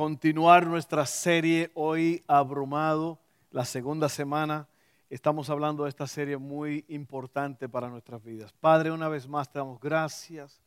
continuar 0.00 0.66
nuestra 0.66 1.04
serie 1.04 1.70
hoy 1.74 2.24
abrumado, 2.26 3.18
la 3.50 3.66
segunda 3.66 4.08
semana. 4.08 4.66
Estamos 5.10 5.50
hablando 5.50 5.82
de 5.82 5.90
esta 5.90 6.06
serie 6.06 6.38
muy 6.38 6.86
importante 6.88 7.68
para 7.68 7.90
nuestras 7.90 8.24
vidas. 8.24 8.50
Padre, 8.50 8.92
una 8.92 9.10
vez 9.10 9.28
más 9.28 9.52
te 9.52 9.58
damos 9.58 9.78
gracias. 9.78 10.58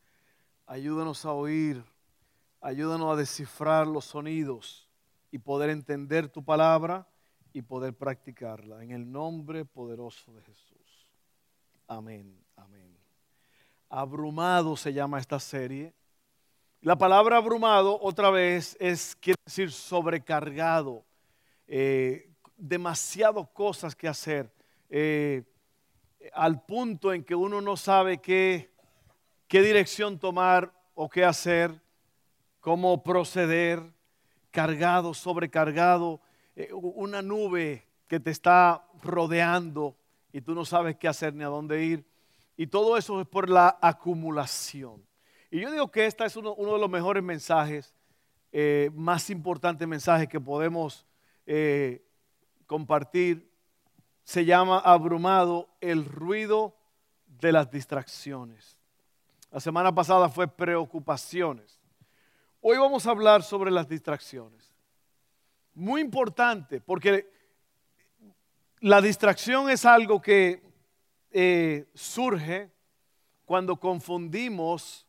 Ayúdanos 0.67 1.25
a 1.25 1.31
oír, 1.31 1.83
ayúdanos 2.61 3.11
a 3.11 3.15
descifrar 3.15 3.87
los 3.87 4.05
sonidos 4.05 4.87
y 5.31 5.39
poder 5.39 5.71
entender 5.71 6.29
tu 6.29 6.45
palabra 6.45 7.07
y 7.53 7.63
poder 7.63 7.97
practicarla. 7.97 8.83
En 8.83 8.91
el 8.91 9.11
nombre 9.11 9.65
poderoso 9.65 10.31
de 10.35 10.43
Jesús. 10.43 11.07
Amén, 11.87 12.39
amén. 12.55 12.95
Abrumado 13.89 14.77
se 14.77 14.93
llama 14.93 15.17
esta 15.17 15.39
serie 15.39 15.91
la 16.83 16.97
palabra 16.97 17.37
abrumado 17.37 17.97
otra 18.01 18.29
vez 18.29 18.75
es, 18.77 19.15
quiere 19.15 19.39
decir 19.45 19.71
sobrecargado, 19.71 21.05
eh, 21.65 22.29
demasiado 22.57 23.45
cosas 23.45 23.95
que 23.95 24.05
hacer, 24.05 24.51
eh, 24.89 25.43
al 26.33 26.61
punto 26.65 27.13
en 27.13 27.23
que 27.23 27.35
uno 27.35 27.61
no 27.61 27.77
sabe 27.77 28.17
qué, 28.17 28.69
qué 29.47 29.61
dirección 29.61 30.19
tomar 30.19 30.73
o 30.93 31.07
qué 31.07 31.23
hacer, 31.23 31.81
cómo 32.59 33.01
proceder, 33.01 33.81
cargado, 34.51 35.13
sobrecargado, 35.13 36.19
eh, 36.53 36.67
una 36.73 37.21
nube 37.21 37.87
que 38.09 38.19
te 38.19 38.31
está 38.31 38.85
rodeando 39.01 39.95
y 40.33 40.41
tú 40.41 40.53
no 40.53 40.65
sabes 40.65 40.97
qué 40.97 41.07
hacer 41.07 41.33
ni 41.33 41.45
a 41.45 41.47
dónde 41.47 41.81
ir. 41.81 42.05
Y 42.57 42.67
todo 42.67 42.97
eso 42.97 43.21
es 43.21 43.27
por 43.27 43.49
la 43.49 43.77
acumulación. 43.81 45.01
Y 45.53 45.59
yo 45.59 45.69
digo 45.69 45.91
que 45.91 46.07
este 46.07 46.25
es 46.25 46.35
uno, 46.35 46.55
de 46.55 46.79
los 46.79 46.89
mejores 46.89 47.21
mensajes, 47.21 47.93
eh, 48.51 48.89
más 48.95 49.29
importantes 49.29 49.87
mensajes 49.87 50.27
que 50.27 50.41
podemos 50.41 51.05
eh, 51.45 52.03
compartir. 52.65 53.47
Se 54.23 54.45
llama 54.45 54.79
abrumado 54.79 55.69
el 55.79 56.05
ruido 56.05 56.75
de 57.39 57.51
las 57.51 57.69
distracciones. 57.69 58.79
La 59.51 59.59
semana 59.59 59.93
pasada 59.93 60.27
fue 60.27 60.47
preocupaciones. 60.47 61.79
Hoy 62.59 62.79
vamos 62.79 63.05
a 63.05 63.11
hablar 63.11 63.43
sobre 63.43 63.69
las 63.69 63.87
distracciones. 63.87 64.73
Muy 65.75 66.01
importante, 66.01 66.81
porque 66.81 67.29
la 68.79 69.01
distracción 69.01 69.69
es 69.69 69.85
algo 69.85 70.19
que 70.19 70.63
eh, 71.29 71.85
surge 71.93 72.71
cuando 73.45 73.79
confundimos 73.79 75.05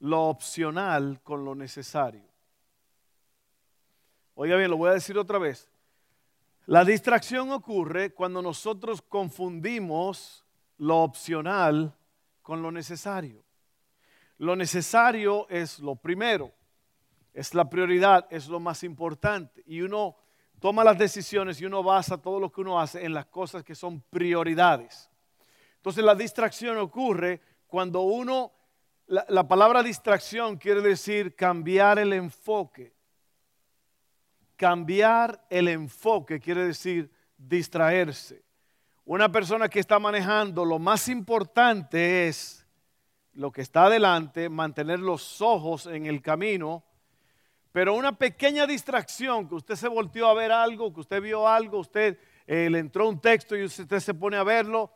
lo 0.00 0.24
opcional 0.24 1.20
con 1.22 1.44
lo 1.44 1.54
necesario. 1.54 2.28
Oiga 4.34 4.56
bien, 4.56 4.70
lo 4.70 4.76
voy 4.76 4.90
a 4.90 4.94
decir 4.94 5.18
otra 5.18 5.38
vez. 5.38 5.68
La 6.66 6.84
distracción 6.84 7.50
ocurre 7.50 8.10
cuando 8.12 8.42
nosotros 8.42 9.02
confundimos 9.02 10.44
lo 10.76 10.98
opcional 10.98 11.94
con 12.42 12.62
lo 12.62 12.70
necesario. 12.70 13.42
Lo 14.36 14.54
necesario 14.54 15.48
es 15.48 15.80
lo 15.80 15.96
primero, 15.96 16.52
es 17.34 17.54
la 17.54 17.68
prioridad, 17.68 18.26
es 18.30 18.48
lo 18.48 18.60
más 18.60 18.84
importante. 18.84 19.64
Y 19.66 19.80
uno 19.80 20.16
toma 20.60 20.84
las 20.84 20.98
decisiones 20.98 21.60
y 21.60 21.66
uno 21.66 21.82
basa 21.82 22.20
todo 22.20 22.38
lo 22.38 22.52
que 22.52 22.60
uno 22.60 22.80
hace 22.80 23.04
en 23.04 23.14
las 23.14 23.26
cosas 23.26 23.64
que 23.64 23.74
son 23.74 24.00
prioridades. 24.02 25.10
Entonces 25.76 26.04
la 26.04 26.14
distracción 26.14 26.76
ocurre 26.78 27.40
cuando 27.66 28.02
uno 28.02 28.52
la, 29.08 29.48
palabra 29.48 29.82
distracción 29.82 30.58
quiere 30.58 30.82
decir 30.82 31.34
cambiar 31.34 31.98
el 31.98 32.12
enfoque. 32.12 32.92
Cambiar 34.56 35.44
el 35.48 35.68
enfoque 35.68 36.40
quiere 36.40 36.66
decir 36.66 37.10
distraerse. 37.36 38.44
Una 39.04 39.32
persona 39.32 39.68
que 39.68 39.80
está 39.80 39.98
manejando, 39.98 40.64
lo 40.64 40.78
más 40.78 41.08
importante 41.08 42.28
es 42.28 42.66
lo 43.32 43.50
que 43.50 43.62
está 43.62 43.84
adelante, 43.84 44.50
mantener 44.50 45.00
los 45.00 45.40
ojos 45.40 45.86
en 45.86 46.04
el 46.04 46.20
camino, 46.20 46.84
pero 47.72 47.94
una 47.94 48.18
pequeña 48.18 48.66
distracción, 48.66 49.48
que 49.48 49.54
usted 49.54 49.76
se 49.76 49.88
volteó 49.88 50.26
a 50.26 50.34
ver 50.34 50.52
algo, 50.52 50.92
que 50.92 51.00
usted 51.00 51.22
vio 51.22 51.48
algo, 51.48 51.78
usted 51.78 52.18
eh, 52.46 52.68
le 52.68 52.80
entró 52.80 53.08
un 53.08 53.20
texto 53.20 53.56
y 53.56 53.64
usted 53.64 54.00
se 54.00 54.12
pone 54.12 54.36
a 54.36 54.42
verlo, 54.42 54.92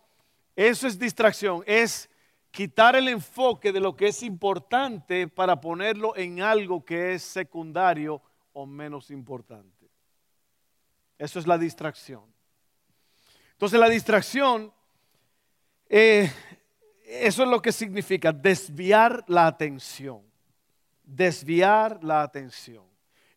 eso 0.55 0.87
es 0.87 0.99
distracción, 0.99 1.63
es 1.67 2.11
quitar 2.53 2.95
el 2.95 3.09
enfoque 3.09 3.73
de 3.73 3.81
lo 3.81 3.97
que 3.97 4.09
es 4.09 4.23
importante 4.23 5.27
para 5.27 5.61
ponerlo 5.61 6.15
en 6.17 6.43
algo 6.43 6.85
que 6.85 7.15
es 7.15 7.23
secundario 7.23 8.23
o 8.53 8.67
menos 8.67 9.11
importante. 9.11 9.89
Eso 11.19 11.39
es 11.39 11.47
la 11.47 11.57
distracción. 11.57 12.23
Entonces 13.53 13.81
la 13.81 13.89
distracción, 13.89 14.73
eh, 15.89 16.31
eso 17.07 17.43
es 17.43 17.49
lo 17.49 17.63
que 17.63 17.73
significa 17.73 18.33
desviar 18.33 19.25
la 19.29 19.47
atención. 19.47 20.21
Desviar 21.05 22.05
la 22.05 22.23
atención. 22.23 22.85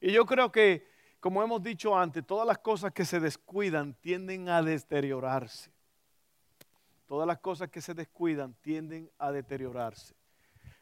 Y 0.01 0.11
yo 0.11 0.25
creo 0.25 0.51
que, 0.51 0.87
como 1.21 1.41
hemos 1.41 1.63
dicho 1.63 1.97
antes, 1.97 2.25
todas 2.25 2.45
las 2.45 2.57
cosas 2.57 2.91
que 2.91 3.05
se 3.05 3.21
descuidan 3.21 3.93
tienden 3.93 4.49
a 4.49 4.61
deteriorarse 4.61 5.74
todas 7.07 7.27
las 7.27 7.39
cosas 7.39 7.69
que 7.69 7.81
se 7.81 7.93
descuidan 7.93 8.55
tienden 8.61 9.09
a 9.17 9.31
deteriorarse. 9.31 10.15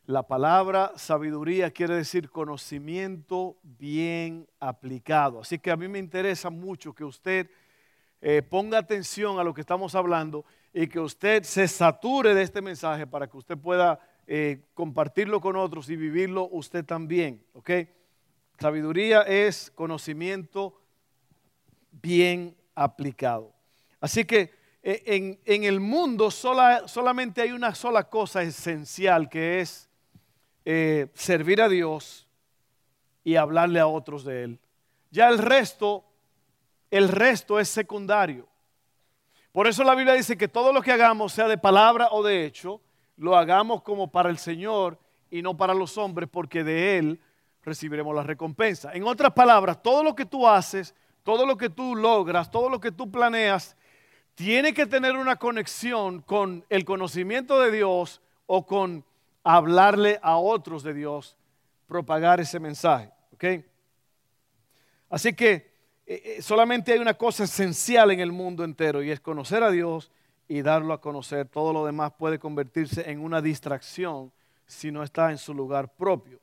La 0.06 0.24
palabra 0.24 0.92
sabiduría 0.98 1.72
quiere 1.72 1.96
decir 1.96 2.30
conocimiento 2.30 3.58
bien 3.64 4.48
aplicado. 4.60 5.40
Así 5.40 5.60
que 5.60 5.72
a 5.72 5.78
mí 5.78 5.88
me 5.88 6.00
interesa 6.00 6.50
mucho 6.50 6.94
que 6.94 7.06
usted 7.06 7.50
eh, 8.20 8.42
ponga 8.42 8.80
atención 8.80 9.40
a 9.40 9.44
lo 9.44 9.54
que 9.54 9.62
estamos 9.62 9.96
hablando 9.96 10.44
y 10.74 10.88
que 10.88 11.00
usted 11.00 11.44
se 11.44 11.68
sature 11.70 12.34
de 12.34 12.42
este 12.42 12.62
mensaje 12.62 13.08
para 13.08 13.28
que 13.28 13.38
usted 13.38 13.58
pueda 13.58 14.00
eh, 14.28 14.66
compartirlo 14.74 15.40
con 15.40 15.56
otros 15.56 15.90
y 15.90 15.96
vivirlo 15.96 16.50
usted 16.52 16.84
también. 16.84 17.42
¿ok? 17.54 17.72
Sabiduría 18.60 19.22
es 19.22 19.72
conocimiento 19.72 20.82
bien 21.92 22.58
aplicado. 22.76 23.54
Así 24.02 24.26
que 24.26 24.52
eh, 24.86 25.40
en, 25.46 25.64
el 25.64 25.80
mundo 25.80 26.30
solamente 26.30 27.42
hay 27.42 27.54
una 27.54 27.74
sola 27.74 28.10
cosa 28.10 28.44
esencial 28.44 29.30
que 29.30 29.62
es 29.62 29.90
eh, 30.66 31.08
servir 31.14 31.62
a 31.62 31.70
Dios 31.70 32.28
y 33.24 33.38
hablarle 33.38 33.80
a 33.80 33.88
otros 33.88 34.26
de 34.26 34.44
Él. 34.44 34.60
Ya 35.10 35.30
el 35.30 35.38
resto, 35.38 36.04
el 36.92 37.08
resto 37.08 37.62
es 37.62 37.70
secundario. 37.70 38.46
Por 39.54 39.68
eso 39.68 39.86
la 39.86 39.96
Biblia 39.96 40.16
dice 40.16 40.36
que 40.36 40.50
todo 40.50 40.74
lo 40.74 40.82
que 40.82 40.92
hagamos, 40.92 41.32
sea 41.32 41.48
de 41.48 41.58
palabra 41.58 42.10
o 42.12 42.22
de 42.22 42.46
hecho, 42.46 42.82
lo 43.16 43.38
hagamos 43.38 43.84
como 43.84 44.12
para 44.12 44.30
el 44.30 44.38
Señor 44.38 45.00
y 45.30 45.42
no 45.42 45.56
para 45.56 45.74
los 45.74 45.98
hombres, 45.98 46.28
porque 46.30 46.64
de 46.66 46.98
Él 46.98 47.22
recibiremos 47.64 48.14
la 48.14 48.24
recompensa. 48.24 48.92
En 48.94 49.04
otras 49.04 49.32
palabras, 49.32 49.82
todo 49.82 50.04
lo 50.04 50.14
que 50.14 50.26
tú 50.26 50.46
haces, 50.46 50.94
todo 51.24 51.46
lo 51.46 51.56
que 51.56 51.70
tú 51.70 51.96
logras, 51.96 52.52
todo 52.52 52.68
lo 52.68 52.82
que 52.82 52.92
tú 52.92 53.10
planeas, 53.10 53.78
tiene 54.36 54.74
que 54.74 54.86
tener 54.86 55.16
una 55.16 55.36
conexión 55.36 56.22
con 56.22 56.66
el 56.70 56.86
conocimiento 56.86 57.60
de 57.60 57.72
Dios 57.72 58.22
o 58.46 58.66
con 58.66 59.06
hablarle 59.44 60.20
a 60.22 60.38
otros 60.38 60.84
de 60.84 60.94
Dios, 60.94 61.38
propagar 61.88 62.40
ese 62.40 62.60
mensaje. 62.60 63.12
Así 65.10 65.34
que 65.34 65.74
eh, 66.06 66.38
eh, 66.38 66.42
solamente 66.42 66.94
hay 66.94 67.00
una 67.00 67.14
cosa 67.14 67.44
esencial 67.44 68.12
en 68.12 68.20
el 68.20 68.32
mundo 68.32 68.64
entero 68.64 69.04
y 69.04 69.12
es 69.12 69.20
conocer 69.20 69.64
a 69.64 69.72
Dios 69.72 70.12
y 70.48 70.62
darlo 70.62 70.94
a 70.94 71.02
conocer. 71.02 71.48
Todo 71.48 71.74
lo 71.74 71.86
demás 71.86 72.14
puede 72.18 72.40
convertirse 72.40 73.10
en 73.10 73.20
una 73.20 73.42
distracción 73.42 74.32
si 74.66 74.92
no 74.92 75.04
está 75.04 75.32
en 75.32 75.38
su 75.38 75.54
lugar 75.54 75.94
propio. 75.94 76.40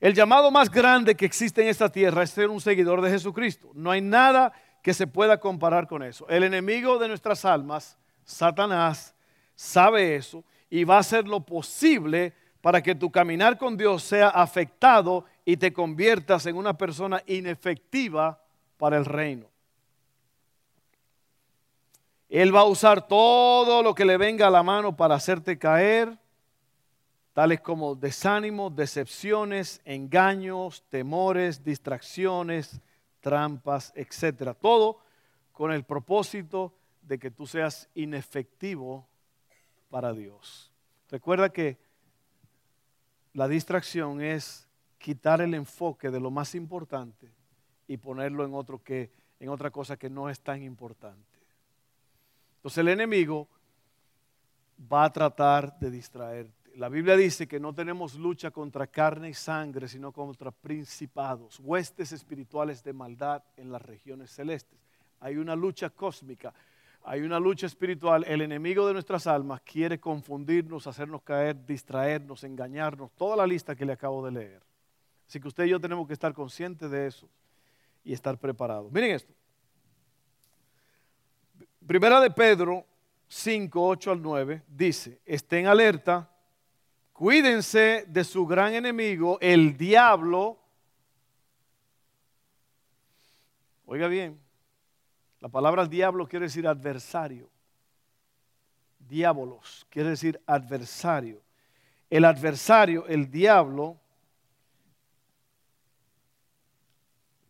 El 0.00 0.14
llamado 0.14 0.50
más 0.50 0.70
grande 0.70 1.14
que 1.14 1.26
existe 1.26 1.62
en 1.62 1.68
esta 1.68 1.90
tierra 1.90 2.22
es 2.22 2.30
ser 2.30 2.48
un 2.48 2.60
seguidor 2.60 3.02
de 3.02 3.10
Jesucristo. 3.10 3.70
No 3.74 3.90
hay 3.90 4.00
nada 4.00 4.52
que 4.82 4.94
se 4.94 5.06
pueda 5.06 5.38
comparar 5.38 5.86
con 5.86 6.02
eso. 6.02 6.28
El 6.28 6.44
enemigo 6.44 6.98
de 6.98 7.08
nuestras 7.08 7.44
almas, 7.44 7.98
Satanás, 8.24 9.14
sabe 9.54 10.16
eso 10.16 10.44
y 10.70 10.84
va 10.84 10.96
a 10.96 11.00
hacer 11.00 11.28
lo 11.28 11.40
posible 11.40 12.32
para 12.60 12.82
que 12.82 12.94
tu 12.94 13.10
caminar 13.10 13.58
con 13.58 13.76
Dios 13.76 14.02
sea 14.02 14.28
afectado 14.28 15.24
y 15.44 15.56
te 15.56 15.72
conviertas 15.72 16.46
en 16.46 16.56
una 16.56 16.76
persona 16.76 17.22
inefectiva 17.26 18.42
para 18.76 18.96
el 18.96 19.04
reino. 19.04 19.46
Él 22.28 22.54
va 22.54 22.60
a 22.60 22.64
usar 22.64 23.08
todo 23.08 23.82
lo 23.82 23.94
que 23.94 24.04
le 24.04 24.16
venga 24.16 24.46
a 24.46 24.50
la 24.50 24.62
mano 24.62 24.96
para 24.96 25.16
hacerte 25.16 25.58
caer, 25.58 26.16
tales 27.32 27.60
como 27.60 27.96
desánimos, 27.96 28.74
decepciones, 28.76 29.80
engaños, 29.84 30.84
temores, 30.90 31.64
distracciones, 31.64 32.80
trampas, 33.20 33.92
etc. 33.94 34.56
Todo 34.60 34.98
con 35.52 35.72
el 35.72 35.84
propósito 35.84 36.74
de 37.02 37.18
que 37.18 37.30
tú 37.30 37.46
seas 37.46 37.88
inefectivo 37.94 39.06
para 39.90 40.12
Dios. 40.12 40.72
Recuerda 41.10 41.50
que 41.50 41.78
la 43.32 43.48
distracción 43.48 44.20
es 44.20 44.66
quitar 44.98 45.40
el 45.40 45.54
enfoque 45.54 46.10
de 46.10 46.20
lo 46.20 46.30
más 46.30 46.54
importante 46.54 47.30
y 47.86 47.96
ponerlo 47.96 48.44
en 48.44 48.54
otro 48.54 48.82
que 48.82 49.10
en 49.40 49.48
otra 49.48 49.70
cosa 49.70 49.96
que 49.96 50.10
no 50.10 50.28
es 50.28 50.40
tan 50.40 50.62
importante. 50.62 51.38
Entonces 52.56 52.78
el 52.78 52.88
enemigo 52.88 53.48
va 54.80 55.04
a 55.04 55.12
tratar 55.12 55.78
de 55.78 55.90
distraerte. 55.90 56.59
La 56.76 56.88
Biblia 56.88 57.16
dice 57.16 57.46
que 57.46 57.60
no 57.60 57.74
tenemos 57.74 58.14
lucha 58.14 58.50
contra 58.50 58.86
carne 58.86 59.30
y 59.30 59.34
sangre, 59.34 59.88
sino 59.88 60.12
contra 60.12 60.50
principados, 60.50 61.58
huestes 61.60 62.12
espirituales 62.12 62.82
de 62.82 62.92
maldad 62.92 63.42
en 63.56 63.70
las 63.72 63.82
regiones 63.82 64.30
celestes. 64.30 64.78
Hay 65.20 65.36
una 65.36 65.54
lucha 65.54 65.90
cósmica, 65.90 66.54
hay 67.04 67.22
una 67.22 67.38
lucha 67.38 67.66
espiritual. 67.66 68.24
El 68.26 68.40
enemigo 68.40 68.86
de 68.86 68.92
nuestras 68.92 69.26
almas 69.26 69.60
quiere 69.62 69.98
confundirnos, 69.98 70.86
hacernos 70.86 71.22
caer, 71.22 71.64
distraernos, 71.66 72.44
engañarnos, 72.44 73.10
toda 73.12 73.36
la 73.36 73.46
lista 73.46 73.74
que 73.74 73.84
le 73.84 73.92
acabo 73.92 74.24
de 74.24 74.32
leer. 74.32 74.62
Así 75.28 75.40
que 75.40 75.48
usted 75.48 75.64
y 75.64 75.70
yo 75.70 75.80
tenemos 75.80 76.06
que 76.06 76.12
estar 76.12 76.32
conscientes 76.32 76.90
de 76.90 77.06
eso 77.06 77.28
y 78.04 78.12
estar 78.12 78.38
preparados. 78.38 78.90
Miren 78.90 79.12
esto. 79.12 79.32
Primera 81.86 82.20
de 82.20 82.30
Pedro 82.30 82.84
5, 83.28 83.88
8 83.88 84.10
al 84.10 84.22
9 84.22 84.62
dice, 84.68 85.20
estén 85.24 85.66
alerta, 85.66 86.28
cuídense 87.20 88.06
de 88.08 88.24
su 88.24 88.46
gran 88.46 88.72
enemigo, 88.72 89.36
el 89.42 89.76
diablo. 89.76 90.56
Oiga 93.84 94.08
bien, 94.08 94.40
la 95.38 95.50
palabra 95.50 95.84
diablo 95.84 96.26
quiere 96.26 96.46
decir 96.46 96.66
adversario. 96.66 97.50
Diabolos 98.98 99.86
quiere 99.90 100.08
decir 100.08 100.40
adversario. 100.46 101.42
El 102.08 102.24
adversario, 102.24 103.06
el 103.06 103.30
diablo, 103.30 103.98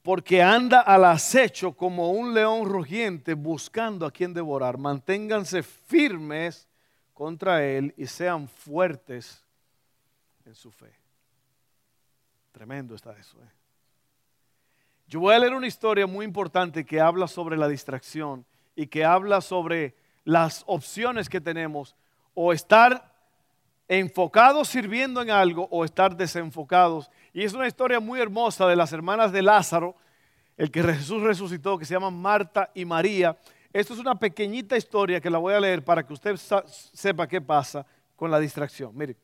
porque 0.03 0.43
anda 0.43 0.81
al 0.81 1.05
acecho 1.05 1.75
como 1.77 2.11
un 2.11 2.35
león 2.35 2.69
rugiente 2.69 3.35
buscando 3.35 4.05
a 4.05 4.11
quien 4.11 4.35
devorar. 4.35 4.79
Manténganse 4.79 5.63
firmes 5.63 6.67
contra 7.15 7.65
él 7.65 7.95
y 7.97 8.09
sean 8.09 8.49
fuertes 8.49 9.45
en 10.51 10.57
su 10.57 10.71
fe. 10.73 10.93
Tremendo 12.51 12.97
está 12.97 13.17
eso. 13.17 13.39
¿eh? 13.39 13.51
Yo 15.07 15.21
voy 15.21 15.35
a 15.35 15.39
leer 15.39 15.55
una 15.55 15.69
historia 15.69 16.07
muy 16.07 16.25
importante 16.25 16.85
que 16.85 17.01
habla 17.01 17.29
sobre 17.29 17.57
la 17.57 17.69
distracción 17.69 18.45
y 18.75 18.89
que 18.89 19.05
habla 19.05 19.41
sobre 19.41 19.95
las 20.25 20.65
opciones 20.67 21.29
que 21.29 21.41
tenemos 21.41 21.95
o 22.35 22.53
estar 22.53 23.15
enfocados 23.87 24.69
sirviendo 24.69 25.23
en 25.23 25.31
algo 25.31 25.69
o 25.71 25.85
estar 25.85 26.17
desenfocados 26.17 27.11
y 27.33 27.45
es 27.45 27.53
una 27.53 27.69
historia 27.69 28.01
muy 28.01 28.21
hermosa 28.21 28.67
de 28.67 28.77
las 28.77 28.93
hermanas 28.93 29.31
de 29.31 29.43
Lázaro, 29.43 29.95
el 30.57 30.71
que 30.71 30.83
Jesús 30.83 31.23
resucitó, 31.23 31.79
que 31.79 31.85
se 31.85 31.95
llaman 31.95 32.21
Marta 32.21 32.71
y 32.75 32.85
María. 32.85 33.39
Esto 33.73 33.95
es 33.95 34.01
una 34.01 34.19
pequeñita 34.19 34.77
historia 34.77 35.21
que 35.21 35.31
la 35.31 35.39
voy 35.39 35.55
a 35.55 35.61
leer 35.61 35.85
para 35.85 36.05
que 36.05 36.13
usted 36.13 36.37
sepa 36.93 37.29
qué 37.29 37.41
pasa 37.41 37.87
con 38.17 38.33
la 38.33 38.41
distracción. 38.41 38.91
Mire, 38.97 39.17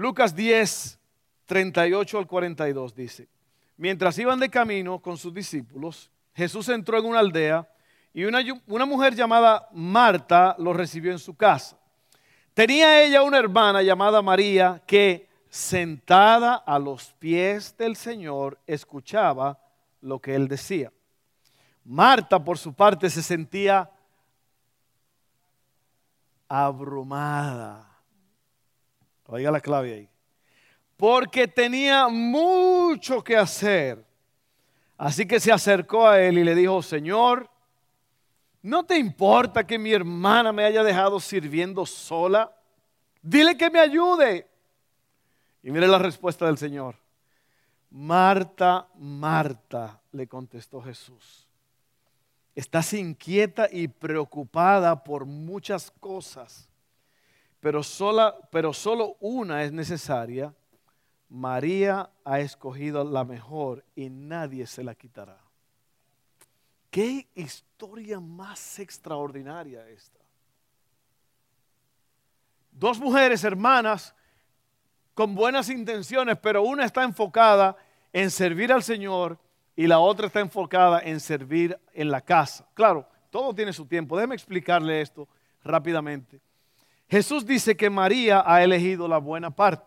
Lucas 0.00 0.34
10, 0.34 0.98
38 1.44 2.18
al 2.18 2.26
42 2.26 2.94
dice, 2.94 3.28
mientras 3.76 4.18
iban 4.18 4.40
de 4.40 4.48
camino 4.48 4.98
con 4.98 5.18
sus 5.18 5.34
discípulos, 5.34 6.10
Jesús 6.32 6.70
entró 6.70 6.98
en 6.98 7.04
una 7.04 7.18
aldea 7.18 7.68
y 8.14 8.24
una, 8.24 8.40
una 8.66 8.86
mujer 8.86 9.14
llamada 9.14 9.68
Marta 9.72 10.56
lo 10.58 10.72
recibió 10.72 11.12
en 11.12 11.18
su 11.18 11.36
casa. 11.36 11.76
Tenía 12.54 13.02
ella 13.02 13.22
una 13.22 13.36
hermana 13.36 13.82
llamada 13.82 14.22
María 14.22 14.82
que 14.86 15.28
sentada 15.50 16.54
a 16.54 16.78
los 16.78 17.12
pies 17.18 17.76
del 17.76 17.94
Señor, 17.94 18.58
escuchaba 18.66 19.58
lo 20.00 20.18
que 20.18 20.34
él 20.34 20.48
decía. 20.48 20.90
Marta, 21.84 22.42
por 22.42 22.56
su 22.56 22.72
parte, 22.72 23.10
se 23.10 23.22
sentía 23.22 23.90
abrumada. 26.48 27.89
Oiga 29.30 29.50
la 29.50 29.60
clave 29.60 29.94
ahí. 29.94 30.08
Porque 30.96 31.46
tenía 31.46 32.08
mucho 32.08 33.22
que 33.22 33.36
hacer. 33.36 34.04
Así 34.98 35.26
que 35.26 35.40
se 35.40 35.52
acercó 35.52 36.06
a 36.06 36.20
él 36.20 36.38
y 36.38 36.44
le 36.44 36.54
dijo, 36.54 36.82
Señor, 36.82 37.48
¿no 38.60 38.84
te 38.84 38.98
importa 38.98 39.66
que 39.66 39.78
mi 39.78 39.92
hermana 39.92 40.52
me 40.52 40.64
haya 40.64 40.82
dejado 40.82 41.20
sirviendo 41.20 41.86
sola? 41.86 42.54
Dile 43.22 43.56
que 43.56 43.70
me 43.70 43.78
ayude. 43.78 44.48
Y 45.62 45.70
mire 45.70 45.86
la 45.86 45.98
respuesta 45.98 46.46
del 46.46 46.58
Señor. 46.58 46.96
Marta, 47.90 48.88
Marta, 48.96 50.00
le 50.12 50.26
contestó 50.26 50.82
Jesús. 50.82 51.46
Estás 52.54 52.92
inquieta 52.94 53.68
y 53.70 53.88
preocupada 53.88 55.04
por 55.04 55.24
muchas 55.24 55.90
cosas, 55.90 56.69
pero, 57.60 57.82
sola, 57.82 58.34
pero 58.50 58.72
solo 58.72 59.16
una 59.20 59.62
es 59.62 59.72
necesaria. 59.72 60.54
María 61.28 62.10
ha 62.24 62.40
escogido 62.40 63.04
la 63.04 63.24
mejor 63.24 63.84
y 63.94 64.10
nadie 64.10 64.66
se 64.66 64.82
la 64.82 64.94
quitará. 64.94 65.38
Qué 66.90 67.28
historia 67.34 68.18
más 68.18 68.78
extraordinaria 68.80 69.88
esta. 69.88 70.18
Dos 72.72 72.98
mujeres 72.98 73.44
hermanas 73.44 74.14
con 75.14 75.34
buenas 75.34 75.68
intenciones, 75.68 76.38
pero 76.38 76.62
una 76.62 76.84
está 76.84 77.04
enfocada 77.04 77.76
en 78.12 78.30
servir 78.30 78.72
al 78.72 78.82
Señor 78.82 79.38
y 79.76 79.86
la 79.86 79.98
otra 79.98 80.26
está 80.26 80.40
enfocada 80.40 81.00
en 81.00 81.20
servir 81.20 81.78
en 81.92 82.10
la 82.10 82.20
casa. 82.20 82.66
Claro, 82.74 83.06
todo 83.30 83.54
tiene 83.54 83.72
su 83.72 83.86
tiempo. 83.86 84.16
Déjeme 84.16 84.34
explicarle 84.34 85.00
esto 85.00 85.28
rápidamente. 85.62 86.40
Jesús 87.10 87.44
dice 87.44 87.76
que 87.76 87.90
María 87.90 88.42
ha 88.46 88.62
elegido 88.62 89.08
la 89.08 89.18
buena 89.18 89.50
parte. 89.50 89.84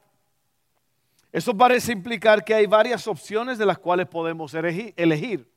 Eso 1.32 1.58
parece 1.58 1.94
implicar 1.94 2.44
que 2.44 2.53
hay 2.53 2.68
varias 2.68 3.08
opciones 3.08 3.58
de 3.58 3.65
las 3.65 3.80
cuales 3.80 4.08
podemos 4.08 4.53
elegir. 4.53 5.50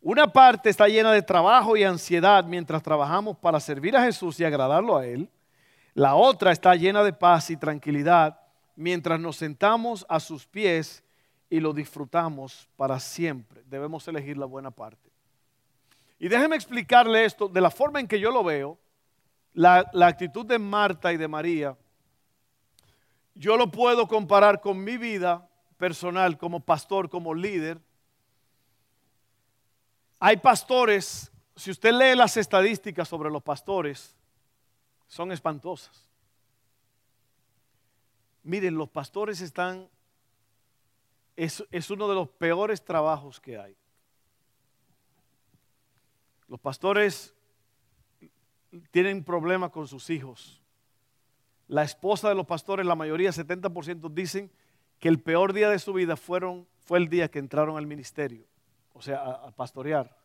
Una 0.00 0.32
parte 0.32 0.70
está 0.70 0.86
llena 0.88 1.12
de 1.12 1.22
trabajo 1.22 1.76
y 1.76 1.84
ansiedad 1.84 2.44
mientras 2.44 2.82
trabajamos 2.82 3.36
para 3.36 3.60
servir 3.60 3.96
a 3.96 4.04
Jesús 4.04 4.38
y 4.40 4.44
agradarlo 4.44 4.96
a 4.96 5.06
Él. 5.06 5.28
La 5.94 6.14
otra 6.14 6.52
está 6.52 6.74
llena 6.76 7.02
de 7.02 7.12
paz 7.12 7.50
y 7.50 7.56
tranquilidad 7.56 8.40
mientras 8.76 9.20
nos 9.20 9.36
sentamos 9.36 10.06
a 10.08 10.18
sus 10.20 10.46
pies 10.46 11.02
y 11.50 11.60
lo 11.60 11.72
disfrutamos 11.72 12.68
para 12.76 12.98
siempre. 12.98 13.62
Debemos 13.66 14.06
elegir 14.08 14.38
la 14.38 14.46
buena 14.46 14.70
parte. 14.70 15.10
Y 16.18 16.28
déjeme 16.28 16.56
explicarle 16.56 17.24
esto 17.24 17.48
de 17.48 17.60
la 17.60 17.70
forma 17.70 18.00
en 18.00 18.06
que 18.06 18.18
yo 18.18 18.30
lo 18.30 18.42
veo, 18.42 18.78
la, 19.54 19.88
la 19.92 20.06
actitud 20.06 20.46
de 20.46 20.58
Marta 20.58 21.12
y 21.12 21.16
de 21.16 21.28
María. 21.28 21.76
Yo 23.34 23.56
lo 23.56 23.70
puedo 23.70 24.06
comparar 24.06 24.60
con 24.60 24.82
mi 24.82 24.96
vida 24.96 25.48
personal 25.76 26.38
como 26.38 26.60
pastor, 26.60 27.08
como 27.08 27.34
líder. 27.34 27.80
Hay 30.20 30.36
pastores, 30.36 31.32
si 31.56 31.70
usted 31.70 31.92
lee 31.92 32.14
las 32.14 32.36
estadísticas 32.36 33.08
sobre 33.08 33.30
los 33.30 33.42
pastores, 33.42 34.14
son 35.06 35.32
espantosas. 35.32 36.08
Miren, 38.44 38.76
los 38.76 38.88
pastores 38.88 39.40
están, 39.40 39.88
es, 41.36 41.64
es 41.70 41.90
uno 41.90 42.08
de 42.08 42.14
los 42.14 42.28
peores 42.28 42.84
trabajos 42.84 43.40
que 43.40 43.58
hay. 43.58 43.76
Los 46.48 46.60
pastores 46.60 47.34
tienen 48.90 49.24
problemas 49.24 49.70
con 49.70 49.86
sus 49.86 50.10
hijos. 50.10 50.62
La 51.68 51.82
esposa 51.82 52.28
de 52.28 52.34
los 52.34 52.46
pastores, 52.46 52.86
la 52.86 52.94
mayoría, 52.94 53.30
70%, 53.30 54.10
dicen 54.10 54.50
que 54.98 55.08
el 55.08 55.20
peor 55.20 55.52
día 55.52 55.68
de 55.70 55.78
su 55.78 55.92
vida 55.92 56.16
fueron, 56.16 56.66
fue 56.80 56.98
el 56.98 57.08
día 57.08 57.30
que 57.30 57.38
entraron 57.38 57.76
al 57.76 57.86
ministerio, 57.86 58.44
o 58.92 59.02
sea, 59.02 59.18
a, 59.18 59.30
a, 59.48 59.50
pastorear. 59.50 60.16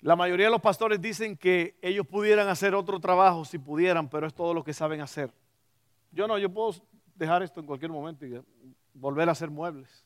La 0.00 0.16
mayoría 0.16 0.46
de 0.46 0.52
los 0.52 0.60
pastores 0.60 1.00
dicen 1.00 1.36
que 1.36 1.76
ellos 1.80 2.06
pudieran 2.06 2.48
hacer 2.48 2.74
otro 2.74 2.98
trabajo 2.98 3.44
si 3.44 3.58
pudieran, 3.58 4.08
pero 4.08 4.26
es 4.26 4.34
todo 4.34 4.52
lo 4.52 4.64
que 4.64 4.74
saben 4.74 5.00
hacer. 5.00 5.32
Yo 6.10 6.26
no, 6.26 6.38
yo 6.38 6.50
puedo 6.50 6.74
dejar 7.14 7.42
esto 7.42 7.60
en 7.60 7.66
cualquier 7.66 7.90
momento 7.90 8.26
y 8.26 8.40
volver 8.94 9.28
a 9.28 9.32
hacer 9.32 9.50
muebles. 9.50 10.04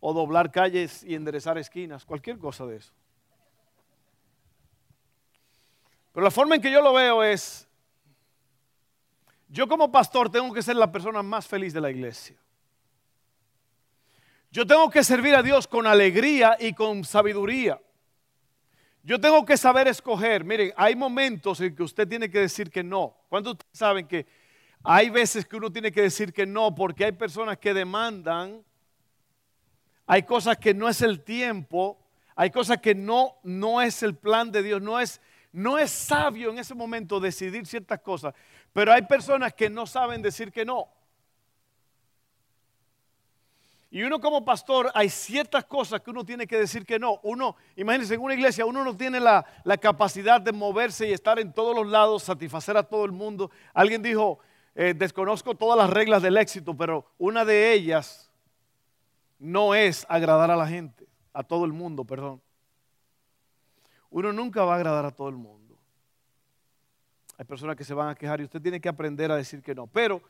O 0.00 0.12
doblar 0.12 0.52
calles 0.52 1.02
y 1.02 1.14
enderezar 1.14 1.58
esquinas, 1.58 2.04
cualquier 2.04 2.38
cosa 2.38 2.66
de 2.66 2.76
eso. 2.76 2.92
Pero 6.14 6.24
la 6.24 6.30
forma 6.30 6.54
en 6.54 6.62
que 6.62 6.70
yo 6.70 6.80
lo 6.80 6.92
veo 6.92 7.24
es, 7.24 7.68
yo 9.48 9.66
como 9.66 9.90
pastor 9.90 10.30
tengo 10.30 10.54
que 10.54 10.62
ser 10.62 10.76
la 10.76 10.90
persona 10.92 11.24
más 11.24 11.46
feliz 11.48 11.72
de 11.72 11.80
la 11.80 11.90
iglesia. 11.90 12.36
Yo 14.52 14.64
tengo 14.64 14.88
que 14.88 15.02
servir 15.02 15.34
a 15.34 15.42
Dios 15.42 15.66
con 15.66 15.88
alegría 15.88 16.56
y 16.60 16.72
con 16.72 17.02
sabiduría. 17.02 17.80
Yo 19.02 19.20
tengo 19.20 19.44
que 19.44 19.56
saber 19.56 19.88
escoger. 19.88 20.44
Miren, 20.44 20.72
hay 20.76 20.94
momentos 20.94 21.60
en 21.60 21.74
que 21.74 21.82
usted 21.82 22.06
tiene 22.06 22.30
que 22.30 22.38
decir 22.38 22.70
que 22.70 22.84
no. 22.84 23.16
¿Cuántos 23.28 23.56
saben 23.72 24.06
que 24.06 24.24
hay 24.84 25.10
veces 25.10 25.44
que 25.44 25.56
uno 25.56 25.72
tiene 25.72 25.90
que 25.90 26.02
decir 26.02 26.32
que 26.32 26.46
no 26.46 26.72
porque 26.76 27.06
hay 27.06 27.12
personas 27.12 27.58
que 27.58 27.74
demandan, 27.74 28.62
hay 30.06 30.22
cosas 30.22 30.58
que 30.58 30.72
no 30.72 30.88
es 30.88 31.02
el 31.02 31.24
tiempo, 31.24 31.98
hay 32.36 32.50
cosas 32.50 32.78
que 32.78 32.94
no, 32.94 33.36
no 33.42 33.82
es 33.82 34.04
el 34.04 34.14
plan 34.14 34.52
de 34.52 34.62
Dios, 34.62 34.80
no 34.80 35.00
es, 35.00 35.20
no 35.54 35.78
es 35.78 35.92
sabio 35.92 36.50
en 36.50 36.58
ese 36.58 36.74
momento 36.74 37.20
decidir 37.20 37.64
ciertas 37.64 38.00
cosas, 38.00 38.34
pero 38.72 38.92
hay 38.92 39.02
personas 39.02 39.54
que 39.54 39.70
no 39.70 39.86
saben 39.86 40.20
decir 40.20 40.50
que 40.50 40.64
no. 40.64 40.88
Y 43.88 44.02
uno 44.02 44.20
como 44.20 44.44
pastor, 44.44 44.90
hay 44.92 45.08
ciertas 45.08 45.64
cosas 45.66 46.00
que 46.00 46.10
uno 46.10 46.24
tiene 46.24 46.48
que 46.48 46.58
decir 46.58 46.84
que 46.84 46.98
no. 46.98 47.20
Uno, 47.22 47.54
imagínense, 47.76 48.14
en 48.14 48.22
una 48.22 48.34
iglesia 48.34 48.66
uno 48.66 48.82
no 48.82 48.96
tiene 48.96 49.20
la, 49.20 49.46
capacidad 49.80 50.40
de 50.40 50.50
moverse 50.50 51.06
y 51.08 51.12
estar 51.12 51.38
en 51.38 51.52
todos 51.52 51.76
los 51.76 51.86
lados, 51.86 52.24
satisfacer 52.24 52.76
a 52.76 52.82
todo 52.82 53.04
el 53.04 53.12
mundo. 53.12 53.52
Alguien 53.72 54.02
dijo, 54.02 54.40
eh, 54.74 54.92
desconozco 54.96 55.54
todas 55.54 55.78
las 55.78 55.88
reglas 55.88 56.20
del 56.20 56.36
éxito, 56.36 56.76
pero 56.76 57.06
una 57.16 57.44
de 57.44 57.72
ellas 57.72 58.32
no 59.38 59.76
es 59.76 60.04
agradar 60.08 60.50
a 60.50 60.56
la 60.56 60.66
gente, 60.66 61.06
a 61.32 61.44
todo 61.44 61.64
el 61.64 61.72
mundo, 61.72 62.04
perdón. 62.04 62.42
Uno 64.14 64.32
nunca 64.32 64.64
va 64.64 64.72
a 64.72 64.76
agradar 64.76 65.04
a 65.04 65.10
todo 65.10 65.28
el 65.28 65.36
mundo. 65.36 65.78
Hay 67.36 67.44
personas 67.44 67.76
que 67.76 67.84
se 67.84 67.94
van 67.94 68.08
a 68.08 68.14
quejar 68.14 68.40
y 68.40 68.44
usted 68.44 68.62
tiene 68.62 68.80
que 68.80 68.88
aprender 68.88 69.30
a 69.30 69.36
decir 69.36 69.60
que 69.60 69.74
no. 69.74 69.86
Pero 69.86 70.22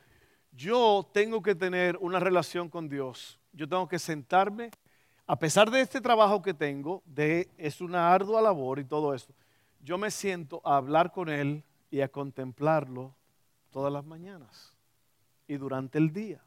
yo 0.51 1.09
tengo 1.13 1.41
que 1.41 1.55
tener 1.55 1.97
una 2.01 2.19
relación 2.19 2.69
con 2.69 2.89
Dios 2.89 3.39
yo 3.55 3.67
tengo 3.67 3.87
que 3.87 3.99
sentarme, 3.99 4.69
a 5.25 5.39
pesar 5.39 5.71
de 5.71 5.81
este 5.81 6.01
trabajo 6.01 6.41
que 6.41 6.53
tengo, 6.53 7.01
de, 7.05 7.49
es 7.57 7.81
una 7.81 8.13
ardua 8.13 8.41
labor 8.41 8.79
y 8.79 8.83
todo 8.85 9.13
eso, 9.13 9.33
yo 9.81 9.97
me 9.97 10.11
siento 10.11 10.61
a 10.65 10.77
hablar 10.77 11.11
con 11.11 11.29
Él 11.29 11.63
y 11.89 12.01
a 12.01 12.09
contemplarlo 12.09 13.15
todas 13.71 13.91
las 13.91 14.05
mañanas 14.05 14.75
y 15.47 15.55
durante 15.55 15.97
el 15.97 16.11
día. 16.11 16.41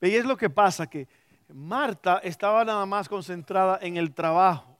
Y 0.00 0.14
es 0.14 0.24
lo 0.24 0.36
que 0.36 0.50
pasa, 0.50 0.86
que 0.86 1.08
Marta 1.48 2.18
estaba 2.18 2.64
nada 2.64 2.84
más 2.84 3.08
concentrada 3.08 3.78
en 3.80 3.96
el 3.96 4.12
trabajo. 4.12 4.75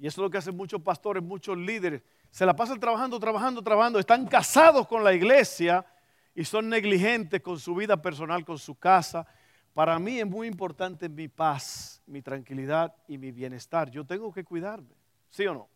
Y 0.00 0.06
eso 0.06 0.20
es 0.20 0.24
lo 0.24 0.30
que 0.30 0.38
hacen 0.38 0.56
muchos 0.56 0.80
pastores, 0.82 1.22
muchos 1.22 1.56
líderes. 1.56 2.02
Se 2.30 2.44
la 2.44 2.56
pasan 2.56 2.80
trabajando, 2.80 3.20
trabajando, 3.20 3.62
trabajando. 3.62 3.98
Están 3.98 4.26
casados 4.26 4.88
con 4.88 5.04
la 5.04 5.12
iglesia 5.12 5.86
y 6.34 6.44
son 6.44 6.68
negligentes 6.68 7.40
con 7.40 7.58
su 7.58 7.74
vida 7.74 8.00
personal, 8.00 8.44
con 8.44 8.58
su 8.58 8.74
casa, 8.74 9.26
para 9.74 9.98
mí 9.98 10.18
es 10.18 10.26
muy 10.26 10.48
importante 10.48 11.08
mi 11.08 11.28
paz, 11.28 12.02
mi 12.06 12.22
tranquilidad 12.22 12.94
y 13.06 13.18
mi 13.18 13.30
bienestar. 13.30 13.90
Yo 13.90 14.04
tengo 14.04 14.32
que 14.32 14.44
cuidarme, 14.44 14.94
¿sí 15.30 15.46
o 15.46 15.54
no? 15.54 15.68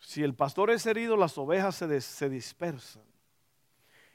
Si 0.00 0.22
el 0.22 0.34
pastor 0.34 0.70
es 0.70 0.84
herido, 0.86 1.16
las 1.16 1.36
ovejas 1.38 1.76
se, 1.76 2.28
dispersan. 2.28 3.04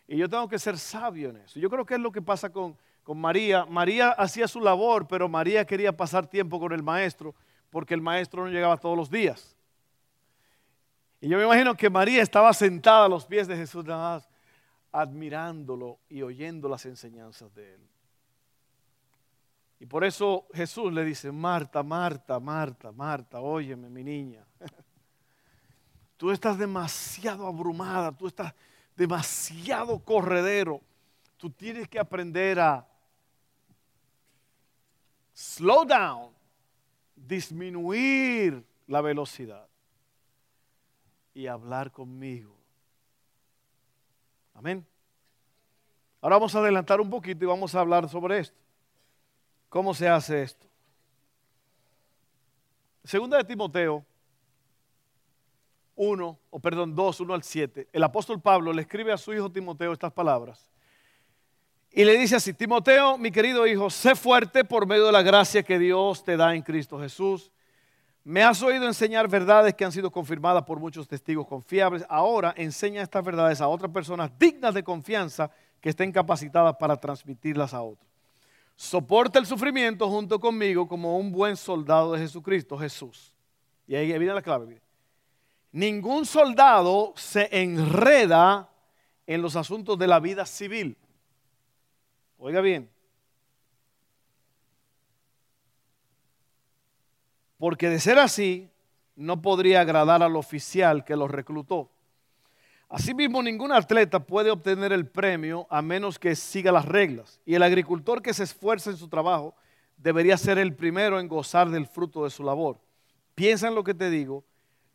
Y 0.08 0.18
yo 0.18 0.30
tengo 0.30 0.48
que 0.48 0.60
ser 0.60 0.78
sabio 0.78 1.30
en 1.30 1.38
eso. 1.38 1.60
Yo 1.60 1.70
creo 1.70 1.86
que 1.86 1.94
es 1.94 2.00
lo 2.00 2.12
que 2.12 2.22
pasa 2.22 2.52
con, 2.52 2.78
con 3.06 3.22
María. 3.22 3.66
María 3.66 4.10
hacía 4.10 4.48
su 4.48 4.60
labor, 4.60 5.08
pero 5.08 5.30
María 5.30 5.64
quería 5.64 5.96
pasar 5.96 6.26
tiempo 6.28 6.60
con 6.60 6.74
el 6.74 6.82
maestro 6.82 7.36
porque 7.70 7.94
el 7.94 8.02
maestro 8.02 8.44
no 8.44 8.52
llegaba 8.52 8.78
todos 8.78 8.98
los 8.98 9.12
días. 9.12 9.56
Y 11.22 11.30
yo 11.30 11.38
me 11.38 11.44
imagino 11.44 11.76
que 11.76 11.90
María 11.90 12.24
estaba 12.24 12.52
sentada 12.52 13.06
a 13.06 13.10
los 13.10 13.26
pies 13.26 13.48
de 13.48 13.56
Jesús 13.56 13.86
nada 13.86 14.16
más 14.16 14.30
admirándolo 14.92 16.00
y 16.10 16.24
oyendo 16.24 16.68
las 16.68 16.86
enseñanzas 16.86 17.54
de 17.54 17.76
él. 17.76 17.82
Y 19.80 19.86
por 19.86 20.04
eso 20.04 20.48
Jesús 20.54 20.92
le 20.92 21.06
dice, 21.06 21.32
Marta, 21.32 21.84
Marta, 21.84 22.40
Marta, 22.40 22.92
Marta, 22.92 23.40
óyeme 23.40 23.88
mi 23.88 24.04
niña. 24.04 24.44
Tú 26.18 26.32
estás 26.32 26.58
demasiado 26.58 27.46
abrumada, 27.46 28.12
tú 28.14 28.26
estás 28.26 28.54
demasiado 28.96 30.00
corredero. 30.00 30.82
Tú 31.36 31.50
tienes 31.50 31.90
que 31.90 32.00
aprender 32.00 32.58
a 32.60 32.88
slow 35.36 35.86
down, 35.86 36.32
disminuir 37.16 38.66
la 38.88 39.02
velocidad 39.02 39.68
y 41.36 41.46
hablar 41.46 41.92
conmigo 41.92 42.56
Amén. 44.56 44.86
Ahora 46.22 46.38
vamos 46.38 46.56
a 46.56 46.60
adelantar 46.60 47.00
un 47.02 47.10
poquito 47.10 47.44
y 47.44 47.48
vamos 47.48 47.76
a 47.76 47.82
hablar 47.82 48.10
sobre 48.10 48.40
esto. 48.40 48.58
¿Cómo 49.70 49.94
se 49.94 50.08
hace 50.08 50.42
esto? 50.42 50.66
Segunda 53.04 53.38
de 53.38 53.44
Timoteo 53.44 54.04
1, 55.96 56.40
o 56.50 56.60
perdón, 56.60 56.96
2, 56.96 57.20
1 57.20 57.34
al 57.34 57.44
7. 57.44 57.90
El 57.92 58.04
apóstol 58.04 58.42
Pablo 58.42 58.74
le 58.74 58.82
escribe 58.82 59.12
a 59.12 59.18
su 59.18 59.34
hijo 59.34 59.52
Timoteo 59.52 59.92
estas 59.92 60.12
palabras. 60.12 60.72
Y 61.98 62.04
le 62.04 62.18
dice 62.18 62.36
así, 62.36 62.54
Timoteo, 62.54 63.18
mi 63.18 63.32
querido 63.32 63.66
hijo, 63.66 63.90
sé 63.90 64.16
fuerte 64.16 64.66
por 64.66 64.86
medio 64.86 65.06
de 65.06 65.14
la 65.14 65.22
gracia 65.22 65.64
que 65.64 65.80
Dios 65.80 66.26
te 66.26 66.36
da 66.36 66.54
en 66.54 66.62
Cristo 66.62 67.00
Jesús. 67.00 67.54
Me 68.26 68.44
has 68.44 68.62
oído 68.62 68.86
enseñar 68.86 69.30
verdades 69.30 69.74
que 69.76 69.86
han 69.86 69.94
sido 69.94 70.12
confirmadas 70.12 70.64
por 70.64 70.78
muchos 70.78 71.08
testigos 71.08 71.48
confiables. 71.48 72.06
Ahora 72.10 72.54
enseña 72.58 73.02
estas 73.02 73.24
verdades 73.24 73.62
a 73.62 73.70
otras 73.70 73.90
personas 73.92 74.30
dignas 74.38 74.74
de 74.74 74.84
confianza 74.84 75.50
que 75.80 75.88
estén 75.88 76.12
capacitadas 76.12 76.76
para 76.76 76.98
transmitirlas 76.98 77.74
a 77.74 77.82
otros. 77.82 78.12
Soporta 78.76 79.40
el 79.40 79.46
sufrimiento 79.46 80.10
junto 80.10 80.38
conmigo 80.38 80.90
como 80.90 81.18
un 81.18 81.32
buen 81.32 81.56
soldado 81.56 82.12
de 82.12 82.20
Jesucristo, 82.20 82.78
Jesús. 82.78 83.34
Y 83.88 83.96
ahí 83.96 84.08
viene 84.08 84.34
la 84.34 84.42
clave. 84.42 84.82
Ningún 85.72 86.26
soldado 86.26 87.14
se 87.16 87.48
enreda 87.54 88.70
en 89.26 89.42
los 89.42 89.56
asuntos 89.56 89.98
de 89.98 90.08
la 90.08 90.20
vida 90.20 90.46
civil. 90.46 90.98
Oiga 92.46 92.62
bien, 92.62 92.88
porque 97.58 97.90
de 97.90 98.00
ser 98.00 98.20
así, 98.20 98.70
no 99.16 99.42
podría 99.42 99.82
agradar 99.82 100.22
al 100.22 100.36
oficial 100.36 101.04
que 101.04 101.16
lo 101.16 101.28
reclutó. 101.28 101.90
Asimismo, 102.88 103.42
ningún 103.42 103.72
atleta 103.72 104.20
puede 104.20 104.52
obtener 104.52 104.94
el 104.94 105.08
premio 105.08 105.66
a 105.72 105.82
menos 105.82 106.20
que 106.20 106.36
siga 106.36 106.72
las 106.72 106.86
reglas. 106.86 107.42
Y 107.48 107.56
el 107.56 107.64
agricultor 107.64 108.22
que 108.22 108.32
se 108.32 108.44
esfuerza 108.44 108.92
en 108.92 108.98
su 108.98 109.08
trabajo 109.08 109.56
debería 109.98 110.38
ser 110.38 110.60
el 110.60 110.76
primero 110.76 111.20
en 111.20 111.28
gozar 111.28 111.72
del 111.72 111.88
fruto 111.88 112.26
de 112.26 112.30
su 112.30 112.44
labor. 112.44 112.80
Piensa 113.34 113.70
en 113.70 113.74
lo 113.74 113.84
que 113.84 113.96
te 113.96 114.12
digo, 114.12 114.46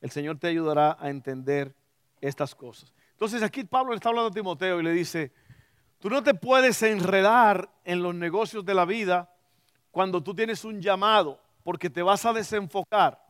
el 0.00 0.12
Señor 0.12 0.38
te 0.38 0.46
ayudará 0.46 0.96
a 1.00 1.10
entender 1.10 1.74
estas 2.20 2.54
cosas. 2.54 2.94
Entonces 3.10 3.42
aquí 3.42 3.64
Pablo 3.64 3.90
le 3.90 3.96
está 3.96 4.10
hablando 4.10 4.28
a 4.28 4.34
Timoteo 4.34 4.78
y 4.78 4.84
le 4.84 4.92
dice, 4.92 5.32
tú 6.00 6.10
no 6.10 6.22
te 6.22 6.34
puedes 6.34 6.82
enredar 6.82 7.70
en 7.84 8.02
los 8.02 8.14
negocios 8.14 8.64
de 8.64 8.74
la 8.74 8.84
vida 8.84 9.32
cuando 9.90 10.22
tú 10.22 10.34
tienes 10.34 10.64
un 10.64 10.80
llamado 10.80 11.40
porque 11.62 11.88
te 11.88 12.02
vas 12.02 12.24
a 12.24 12.32
desenfocar. 12.32 13.22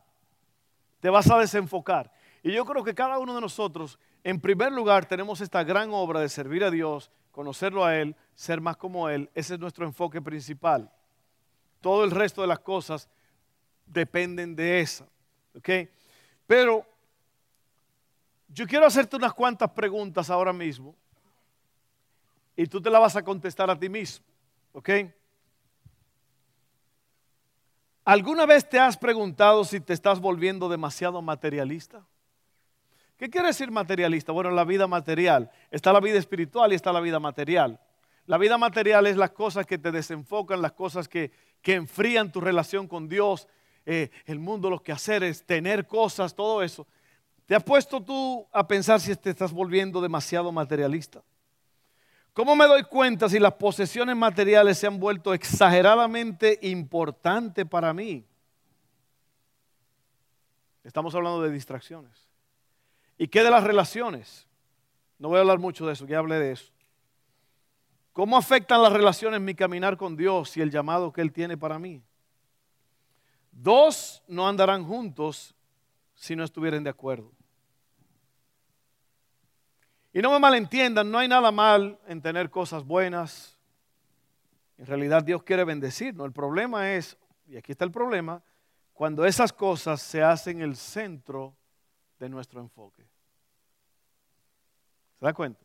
Te 0.99 1.09
vas 1.09 1.29
a 1.29 1.37
desenfocar. 1.37 2.11
Y 2.43 2.51
yo 2.51 2.65
creo 2.65 2.83
que 2.83 2.95
cada 2.95 3.19
uno 3.19 3.35
de 3.35 3.41
nosotros, 3.41 3.99
en 4.23 4.39
primer 4.39 4.71
lugar, 4.71 5.05
tenemos 5.05 5.41
esta 5.41 5.63
gran 5.63 5.91
obra 5.91 6.19
de 6.19 6.29
servir 6.29 6.63
a 6.63 6.71
Dios, 6.71 7.11
conocerlo 7.31 7.85
a 7.85 7.95
Él, 7.97 8.15
ser 8.35 8.61
más 8.61 8.77
como 8.77 9.09
Él. 9.09 9.29
Ese 9.35 9.55
es 9.55 9.59
nuestro 9.59 9.85
enfoque 9.85 10.21
principal. 10.21 10.91
Todo 11.81 12.03
el 12.03 12.11
resto 12.11 12.41
de 12.41 12.47
las 12.47 12.59
cosas 12.59 13.09
dependen 13.85 14.55
de 14.55 14.81
esa. 14.81 15.05
¿Ok? 15.55 15.69
Pero 16.47 16.85
yo 18.47 18.67
quiero 18.67 18.85
hacerte 18.85 19.15
unas 19.15 19.33
cuantas 19.33 19.69
preguntas 19.71 20.29
ahora 20.29 20.53
mismo 20.53 20.95
y 22.61 22.67
tú 22.67 22.79
te 22.79 22.91
las 22.91 23.01
vas 23.01 23.15
a 23.15 23.23
contestar 23.23 23.71
a 23.71 23.79
ti 23.79 23.89
mismo. 23.89 24.23
¿Ok? 24.73 24.89
¿Alguna 28.05 28.45
vez 28.45 28.69
te 28.69 28.77
has 28.77 28.97
preguntado 28.97 29.63
si 29.65 29.79
te 29.79 29.93
estás 29.93 30.19
volviendo 30.19 30.69
demasiado 30.69 31.23
materialista? 31.23 32.05
¿Qué 33.17 33.31
quiere 33.31 33.47
decir 33.47 33.71
materialista? 33.71 34.31
Bueno, 34.31 34.51
la 34.51 34.63
vida 34.63 34.85
material. 34.85 35.49
Está 35.71 35.91
la 35.91 35.99
vida 35.99 36.19
espiritual 36.19 36.71
y 36.71 36.75
está 36.75 36.93
la 36.93 36.99
vida 36.99 37.19
material. 37.19 37.79
La 38.27 38.37
vida 38.37 38.59
material 38.59 39.07
es 39.07 39.17
las 39.17 39.31
cosas 39.31 39.65
que 39.65 39.79
te 39.79 39.91
desenfocan, 39.91 40.61
las 40.61 40.73
cosas 40.73 41.07
que, 41.07 41.31
enfrían 41.63 42.31
tu 42.31 42.41
relación 42.41 42.87
con 42.87 43.09
Dios, 43.09 43.47
eh, 43.87 44.11
el 44.25 44.37
mundo, 44.37 44.69
los 44.69 44.83
quehaceres, 44.83 45.47
tener 45.47 45.87
cosas, 45.87 46.35
todo 46.35 46.61
eso. 46.61 46.85
¿Te 47.47 47.55
has 47.55 47.63
puesto 47.63 48.03
tú 48.03 48.47
a 48.51 48.67
pensar 48.67 48.99
si 48.99 49.15
te 49.15 49.31
estás 49.31 49.51
volviendo 49.51 49.99
demasiado 49.99 50.51
materialista? 50.51 51.23
¿Cómo 52.33 52.55
me 52.55 52.65
doy 52.65 52.83
cuenta 52.83 53.27
si 53.27 53.39
las 53.39 53.53
posesiones 53.53 54.15
materiales 54.15 54.77
se 54.77 54.87
han 54.87 54.99
vuelto 54.99 55.33
exageradamente 55.33 56.59
importantes 56.61 57.65
para 57.65 57.93
mí? 57.93 58.25
Estamos 60.83 61.13
hablando 61.13 61.41
de 61.41 61.51
distracciones. 61.51 62.29
¿Y 63.17 63.27
qué 63.27 63.43
de 63.43 63.51
las 63.51 63.63
relaciones? 63.63 64.47
No 65.19 65.27
voy 65.27 65.37
a 65.37 65.41
hablar 65.41 65.59
mucho 65.59 65.85
de 65.85 65.93
eso, 65.93 66.07
ya 66.07 66.19
hablé 66.19 66.39
de 66.39 66.53
eso. 66.53 66.71
¿Cómo 68.13 68.37
afectan 68.37 68.81
las 68.81 68.91
relaciones 68.91 69.39
mi 69.39 69.53
caminar 69.53 69.97
con 69.97 70.15
Dios 70.15 70.55
y 70.57 70.61
el 70.61 70.71
llamado 70.71 71.11
que 71.11 71.21
Él 71.21 71.31
tiene 71.31 71.57
para 71.57 71.79
mí? 71.79 72.01
Dos 73.51 74.23
no 74.27 74.47
andarán 74.47 74.85
juntos 74.85 75.53
si 76.15 76.35
no 76.35 76.43
estuvieren 76.43 76.83
de 76.83 76.89
acuerdo. 76.89 77.31
Y 80.13 80.21
no 80.21 80.31
me 80.31 80.39
malentiendan, 80.39 81.09
no 81.09 81.17
hay 81.17 81.27
nada 81.27 81.51
mal 81.51 81.99
en 82.07 82.21
tener 82.21 82.49
cosas 82.49 82.83
buenas. 82.83 83.57
En 84.77 84.85
realidad 84.85 85.23
Dios 85.23 85.43
quiere 85.43 85.63
bendecirnos. 85.63 86.25
El 86.25 86.33
problema 86.33 86.93
es, 86.93 87.17
y 87.47 87.55
aquí 87.55 87.71
está 87.71 87.85
el 87.85 87.91
problema, 87.91 88.43
cuando 88.93 89.25
esas 89.25 89.53
cosas 89.53 90.01
se 90.01 90.21
hacen 90.21 90.61
el 90.61 90.75
centro 90.75 91.55
de 92.19 92.29
nuestro 92.29 92.59
enfoque. 92.59 93.03
¿Se 95.17 95.25
da 95.25 95.33
cuenta? 95.33 95.61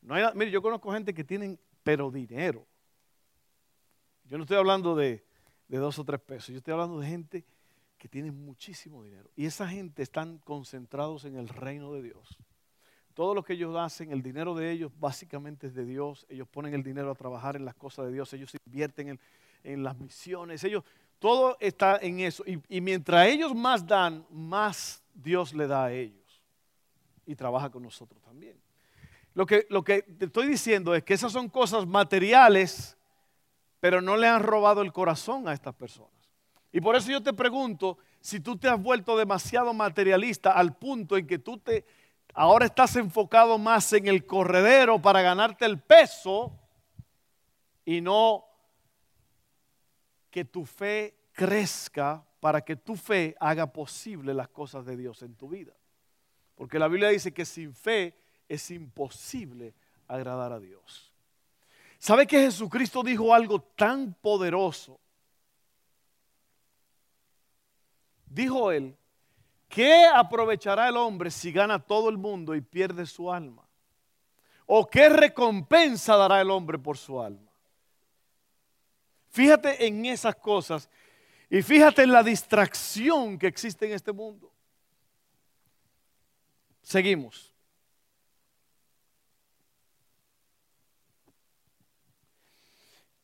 No 0.00 0.14
hay, 0.14 0.24
mire, 0.34 0.50
yo 0.50 0.62
conozco 0.62 0.92
gente 0.92 1.12
que 1.12 1.24
tienen, 1.24 1.58
pero 1.82 2.10
dinero. 2.10 2.66
Yo 4.24 4.38
no 4.38 4.44
estoy 4.44 4.56
hablando 4.56 4.96
de, 4.96 5.24
de 5.68 5.78
dos 5.78 5.98
o 5.98 6.04
tres 6.04 6.20
pesos, 6.20 6.48
yo 6.48 6.58
estoy 6.58 6.72
hablando 6.72 6.98
de 6.98 7.06
gente 7.06 7.44
que 7.98 8.08
tiene 8.08 8.30
muchísimo 8.30 9.02
dinero. 9.02 9.30
Y 9.36 9.46
esa 9.46 9.68
gente 9.68 10.02
están 10.02 10.38
concentrados 10.38 11.24
en 11.24 11.36
el 11.36 11.48
reino 11.48 11.92
de 11.92 12.02
Dios. 12.02 12.38
Todo 13.16 13.34
lo 13.34 13.42
que 13.42 13.54
ellos 13.54 13.74
hacen, 13.74 14.12
el 14.12 14.22
dinero 14.22 14.54
de 14.54 14.70
ellos 14.70 14.92
básicamente 15.00 15.68
es 15.68 15.74
de 15.74 15.86
Dios. 15.86 16.26
Ellos 16.28 16.46
ponen 16.46 16.74
el 16.74 16.82
dinero 16.82 17.10
a 17.10 17.14
trabajar 17.14 17.56
en 17.56 17.64
las 17.64 17.74
cosas 17.74 18.04
de 18.04 18.12
Dios. 18.12 18.30
Ellos 18.34 18.54
invierten 18.66 19.18
en, 19.64 19.82
las 19.82 19.96
misiones. 19.96 20.62
Ellos, 20.64 20.84
todo 21.18 21.56
está 21.58 21.96
en 21.96 22.20
eso. 22.20 22.44
Y, 22.46 22.60
y, 22.68 22.82
mientras 22.82 23.26
ellos 23.28 23.54
más 23.54 23.86
dan, 23.86 24.26
más 24.28 25.02
Dios 25.14 25.54
le 25.54 25.66
da 25.66 25.86
a 25.86 25.92
ellos. 25.94 26.42
Y 27.24 27.34
trabaja 27.34 27.70
con 27.70 27.84
nosotros 27.84 28.20
también. 28.20 28.60
Lo 29.32 29.46
que, 29.46 29.66
lo 29.70 29.82
que 29.82 30.02
te 30.02 30.26
estoy 30.26 30.46
diciendo 30.46 30.94
es 30.94 31.02
que 31.02 31.14
esas 31.14 31.32
son 31.32 31.48
cosas 31.48 31.86
materiales, 31.86 32.98
pero 33.80 34.02
no 34.02 34.18
le 34.18 34.28
han 34.28 34.42
robado 34.42 34.82
el 34.82 34.92
corazón 34.92 35.48
a 35.48 35.54
estas 35.54 35.74
personas. 35.74 36.10
Y 36.70 36.82
por 36.82 36.94
eso 36.94 37.10
yo 37.10 37.22
te 37.22 37.32
pregunto 37.32 37.96
si 38.20 38.40
tú 38.40 38.58
te 38.58 38.68
has 38.68 38.78
vuelto 38.78 39.16
demasiado 39.16 39.72
materialista 39.72 40.52
al 40.52 40.76
punto 40.76 41.16
en 41.16 41.26
que 41.26 41.38
tú 41.38 41.56
te 41.56 41.86
Ahora 42.38 42.66
estás 42.66 42.94
enfocado 42.96 43.56
más 43.56 43.94
en 43.94 44.08
el 44.08 44.26
corredero 44.26 45.00
para 45.00 45.22
ganarte 45.22 45.64
el 45.64 45.80
peso 45.80 46.52
y 47.82 48.02
no 48.02 48.44
que 50.30 50.44
tu 50.44 50.66
fe 50.66 51.16
crezca 51.32 52.22
para 52.38 52.60
que 52.60 52.76
tu 52.76 52.94
fe 52.94 53.34
haga 53.40 53.72
posible 53.72 54.34
las 54.34 54.50
cosas 54.50 54.84
de 54.84 54.98
Dios 54.98 55.22
en 55.22 55.34
tu 55.34 55.48
vida. 55.48 55.72
Porque 56.56 56.78
la 56.78 56.88
Biblia 56.88 57.08
dice 57.08 57.32
que 57.32 57.46
sin 57.46 57.74
fe 57.74 58.14
es 58.46 58.70
imposible 58.70 59.72
agradar 60.06 60.52
a 60.52 60.60
Dios. 60.60 61.10
¿Sabe 61.98 62.26
que 62.26 62.42
Jesucristo 62.42 63.02
dijo 63.02 63.32
algo 63.32 63.62
tan 63.62 64.12
poderoso? 64.12 65.00
Dijo 68.26 68.70
él, 68.70 68.94
¿Qué 69.76 70.06
aprovechará 70.06 70.88
el 70.88 70.96
hombre 70.96 71.30
si 71.30 71.52
gana 71.52 71.78
todo 71.78 72.08
el 72.08 72.16
mundo 72.16 72.54
y 72.54 72.62
pierde 72.62 73.04
su 73.04 73.30
alma? 73.30 73.68
¿O 74.64 74.88
qué 74.88 75.10
recompensa 75.10 76.16
dará 76.16 76.40
el 76.40 76.50
hombre 76.50 76.78
por 76.78 76.96
su 76.96 77.20
alma? 77.20 77.52
Fíjate 79.28 79.86
en 79.86 80.06
esas 80.06 80.34
cosas 80.36 80.88
y 81.50 81.60
fíjate 81.60 82.04
en 82.04 82.10
la 82.10 82.22
distracción 82.22 83.38
que 83.38 83.48
existe 83.48 83.84
en 83.84 83.92
este 83.92 84.12
mundo. 84.12 84.50
Seguimos. 86.80 87.52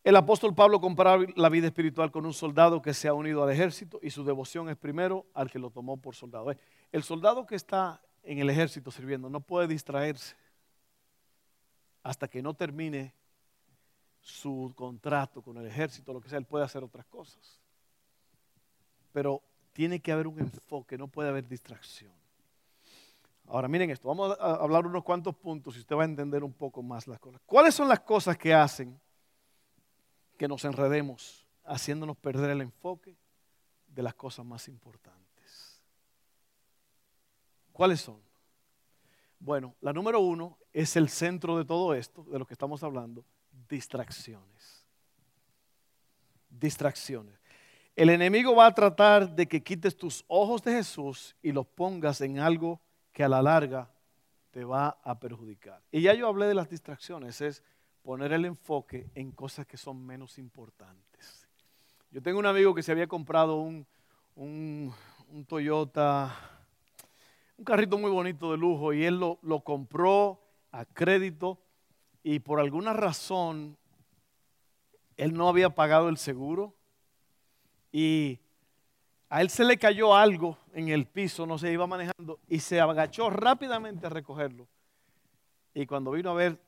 El 0.05 0.17
apóstol 0.17 0.53
Pablo 0.53 0.81
compara 0.81 1.17
la 1.37 1.49
vida 1.49 1.69
espiritual 1.69 2.11
con 2.11 2.27
un 2.27 2.33
soldado 2.33 2.83
que 2.83 2.93
se 2.93 3.07
ha 3.07 3.15
unido 3.15 3.45
al 3.45 3.51
ejército 3.51 4.01
y 4.03 4.11
su 4.11 4.25
devoción 4.25 4.69
es 4.69 4.77
primero 4.77 5.27
al 5.33 5.49
que 5.49 5.61
lo 5.61 5.71
tomó 5.71 5.97
por 5.97 6.17
soldado. 6.17 6.53
El 6.91 7.03
soldado 7.05 7.47
que 7.47 7.55
está 7.55 8.01
en 8.25 8.39
el 8.39 8.51
ejército 8.51 8.91
sirviendo 8.91 9.31
no 9.31 9.41
puede 9.41 9.69
distraerse 9.69 10.35
hasta 12.03 12.27
que 12.27 12.43
no 12.43 12.55
termine 12.55 13.15
su 14.21 14.73
contrato 14.75 15.41
con 15.41 15.57
el 15.57 15.67
ejército, 15.67 16.13
lo 16.13 16.21
que 16.21 16.29
sea, 16.29 16.39
él 16.39 16.47
puede 16.47 16.65
hacer 16.65 16.83
otras 16.83 17.07
cosas. 17.07 17.61
Pero 19.13 19.41
tiene 19.73 20.01
que 20.01 20.11
haber 20.11 20.27
un 20.27 20.41
enfoque, 20.41 20.99
no 20.99 21.07
puede 21.07 21.29
haber 21.29 21.47
distracción. 21.47 22.13
Ahora 23.47 23.69
miren 23.69 23.91
esto, 23.91 24.09
vamos 24.09 24.37
a 24.41 24.55
hablar 24.55 24.85
unos 24.85 25.05
cuantos 25.05 25.35
puntos 25.37 25.77
y 25.77 25.81
usted 25.81 25.95
va 25.95 26.03
a 26.03 26.07
entender 26.07 26.43
un 26.43 26.53
poco 26.53 26.83
más 26.83 27.07
las 27.07 27.21
cosas. 27.21 27.41
¿Cuáles 27.47 27.75
son 27.75 27.89
las 27.89 28.01
cosas 28.01 28.37
que 28.37 28.53
hacen? 28.53 28.99
Que 30.37 30.49
nos 30.49 30.65
enredemos 30.65 31.47
haciéndonos 31.65 32.17
perder 32.17 32.51
el 32.51 32.61
enfoque 32.61 33.17
de 33.87 34.03
las 34.03 34.15
cosas 34.15 34.45
más 34.45 34.69
importantes. 34.69 35.81
¿Cuáles 37.73 38.01
son? 38.01 38.21
Bueno, 39.39 39.75
la 39.81 39.93
número 39.93 40.21
uno 40.21 40.59
es 40.73 40.97
el 40.97 41.09
centro 41.09 41.59
de 41.59 41.65
todo 41.65 41.95
esto, 41.95 42.25
de 42.25 42.39
lo 42.39 42.47
que 42.47 42.55
estamos 42.55 42.83
hablando, 42.83 43.25
distracciones. 43.69 44.87
Distracciones. 46.49 47.41
El 47.95 48.11
enemigo 48.11 48.55
va 48.55 48.67
a 48.67 48.75
tratar 48.75 49.35
de 49.35 49.47
que 49.47 49.63
quites 49.63 49.97
tus 49.97 50.25
ojos 50.29 50.63
de 50.63 50.73
Jesús 50.73 51.37
y 51.43 51.53
los 51.53 51.67
pongas 51.67 52.21
en 52.21 52.39
algo 52.39 52.81
que 53.13 53.25
a 53.25 53.29
la 53.29 53.43
larga 53.43 53.91
te 54.51 54.65
va 54.65 54.99
a 55.03 55.19
perjudicar. 55.19 55.83
Y 55.91 56.03
ya 56.03 56.15
yo 56.15 56.29
hablé 56.29 56.47
de 56.47 56.55
las 56.55 56.71
distracciones, 56.71 57.41
es 57.41 57.63
poner 58.03 58.33
el 58.33 58.45
enfoque 58.45 59.09
en 59.15 59.33
cosas 59.33 59.67
que 59.67 59.77
son 59.77 60.05
menos 60.05 60.39
importantes. 60.39 61.49
Yo 62.11 62.21
tengo 62.21 62.39
un 62.39 62.47
amigo 62.47 62.75
que 62.75 62.83
se 62.83 62.93
había 62.93 63.07
comprado 63.07 63.57
un, 63.57 63.87
un, 64.37 64.93
Toyota, 65.47 66.35
un 67.57 67.65
carrito 67.65 67.97
muy 67.97 68.11
bonito 68.11 68.51
de 68.51 68.59
lujo, 68.59 68.93
y 68.93 69.05
él 69.05 69.19
lo, 69.19 69.39
lo 69.43 69.61
compró 69.61 70.41
a 70.73 70.85
crédito 70.85 71.59
y 72.23 72.41
por 72.41 72.61
alguna 72.61 72.93
razón 72.93 73.77
él 75.17 75.35
no 75.35 75.49
había 75.49 75.71
pagado 75.71 76.09
el 76.09 76.17
seguro 76.17 76.75
y 77.93 78.41
a 79.29 79.41
él 79.41 79.51
se 79.51 79.65
le 79.65 79.79
cayó 79.79 80.15
algo 80.15 80.59
en 80.75 80.89
el 80.89 81.07
piso, 81.07 81.47
no 81.47 81.59
se 81.59 81.73
iba 81.73 81.87
manejando 81.87 82.41
y 82.49 82.61
se 82.61 82.81
agachó 82.81 83.31
rápidamente 83.31 84.07
a 84.07 84.11
recogerlo. 84.11 84.69
Y 85.75 85.87
cuando 85.87 86.11
vino 86.11 86.31
a 86.31 86.35
ver, 86.35 86.61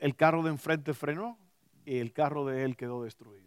el 0.00 0.16
carro 0.16 0.42
de 0.42 0.50
enfrente 0.50 0.94
frenó 0.94 1.38
y 1.84 1.98
el 1.98 2.12
carro 2.12 2.44
de 2.44 2.64
él 2.64 2.76
quedó 2.76 3.02
destruido. 3.02 3.46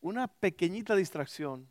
Una 0.00 0.28
pequeñita 0.28 0.94
distracción 0.96 1.68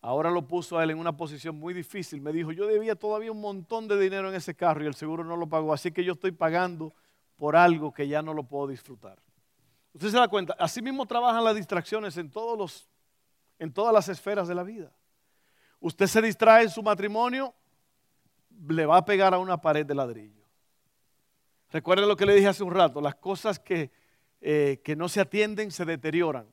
ahora 0.00 0.30
lo 0.30 0.46
puso 0.46 0.78
a 0.78 0.84
él 0.84 0.90
en 0.90 0.98
una 0.98 1.16
posición 1.16 1.56
muy 1.56 1.74
difícil. 1.74 2.20
Me 2.20 2.32
dijo, 2.32 2.52
yo 2.52 2.66
debía 2.66 2.94
todavía 2.94 3.32
un 3.32 3.40
montón 3.40 3.88
de 3.88 3.98
dinero 3.98 4.28
en 4.28 4.34
ese 4.34 4.54
carro 4.54 4.82
y 4.82 4.86
el 4.86 4.94
seguro 4.94 5.24
no 5.24 5.36
lo 5.36 5.46
pagó, 5.48 5.72
así 5.72 5.92
que 5.92 6.04
yo 6.04 6.14
estoy 6.14 6.32
pagando 6.32 6.94
por 7.36 7.56
algo 7.56 7.92
que 7.92 8.08
ya 8.08 8.22
no 8.22 8.34
lo 8.34 8.44
puedo 8.44 8.68
disfrutar. 8.68 9.18
Usted 9.92 10.10
se 10.10 10.16
da 10.16 10.28
cuenta, 10.28 10.54
así 10.58 10.80
mismo 10.82 11.06
trabajan 11.06 11.44
las 11.44 11.56
distracciones 11.56 12.16
en, 12.16 12.30
todos 12.30 12.56
los, 12.56 12.88
en 13.58 13.72
todas 13.72 13.92
las 13.92 14.08
esferas 14.08 14.48
de 14.48 14.54
la 14.54 14.62
vida. 14.62 14.92
Usted 15.80 16.06
se 16.06 16.22
distrae 16.22 16.64
en 16.64 16.70
su 16.70 16.82
matrimonio, 16.82 17.54
le 18.66 18.86
va 18.86 18.98
a 18.98 19.04
pegar 19.04 19.34
a 19.34 19.38
una 19.38 19.60
pared 19.60 19.86
de 19.86 19.94
ladrillo. 19.94 20.44
Recuerden 21.70 22.08
lo 22.08 22.16
que 22.16 22.26
le 22.26 22.34
dije 22.34 22.48
hace 22.48 22.62
un 22.62 22.72
rato, 22.72 23.00
las 23.00 23.14
cosas 23.16 23.58
que, 23.58 23.90
eh, 24.40 24.80
que 24.82 24.96
no 24.96 25.08
se 25.08 25.20
atienden 25.20 25.70
se 25.70 25.84
deterioran. 25.84 26.46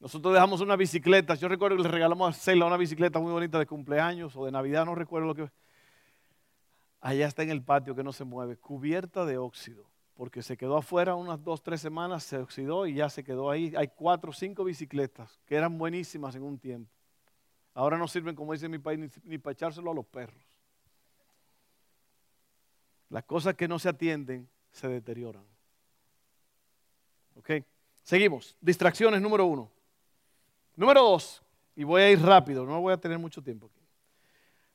Nosotros 0.00 0.34
dejamos 0.34 0.60
una 0.60 0.76
bicicleta, 0.76 1.34
yo 1.34 1.48
recuerdo 1.48 1.78
que 1.78 1.84
le 1.84 1.88
regalamos 1.88 2.28
a 2.28 2.38
Cela 2.38 2.66
una 2.66 2.76
bicicleta 2.76 3.18
muy 3.18 3.32
bonita 3.32 3.58
de 3.58 3.66
cumpleaños 3.66 4.36
o 4.36 4.44
de 4.44 4.52
Navidad, 4.52 4.84
no 4.84 4.94
recuerdo 4.94 5.28
lo 5.28 5.34
que... 5.34 5.50
Allá 7.00 7.26
está 7.26 7.42
en 7.42 7.50
el 7.50 7.62
patio 7.62 7.94
que 7.94 8.02
no 8.02 8.12
se 8.12 8.24
mueve, 8.24 8.58
cubierta 8.58 9.24
de 9.24 9.38
óxido, 9.38 9.90
porque 10.14 10.42
se 10.42 10.58
quedó 10.58 10.76
afuera 10.76 11.14
unas 11.14 11.42
dos, 11.42 11.62
tres 11.62 11.80
semanas, 11.80 12.22
se 12.24 12.36
oxidó 12.36 12.86
y 12.86 12.94
ya 12.94 13.08
se 13.08 13.24
quedó 13.24 13.50
ahí. 13.50 13.72
Hay 13.76 13.88
cuatro, 13.88 14.32
cinco 14.32 14.64
bicicletas 14.64 15.40
que 15.46 15.54
eran 15.56 15.78
buenísimas 15.78 16.34
en 16.34 16.42
un 16.42 16.58
tiempo. 16.58 16.90
Ahora 17.74 17.98
no 17.98 18.06
sirven, 18.08 18.34
como 18.34 18.52
dice 18.52 18.68
mi 18.68 18.78
país, 18.78 19.00
ni, 19.24 19.38
para 19.38 19.52
echárselo 19.52 19.90
a 19.90 19.94
los 19.94 20.06
perros. 20.06 20.42
Las 23.10 23.24
cosas 23.24 23.54
que 23.54 23.68
no 23.68 23.78
se 23.78 23.88
atienden 23.88 24.48
se 24.70 24.88
deterioran. 24.88 25.44
¿Ok? 27.36 27.50
Seguimos. 28.02 28.56
Distracciones 28.60 29.20
número 29.20 29.44
uno. 29.46 29.70
Número 30.76 31.02
dos, 31.02 31.42
y 31.76 31.84
voy 31.84 32.02
a 32.02 32.10
ir 32.10 32.20
rápido, 32.20 32.64
no 32.64 32.80
voy 32.80 32.92
a 32.92 32.96
tener 32.96 33.18
mucho 33.18 33.42
tiempo 33.42 33.66
aquí. 33.66 33.80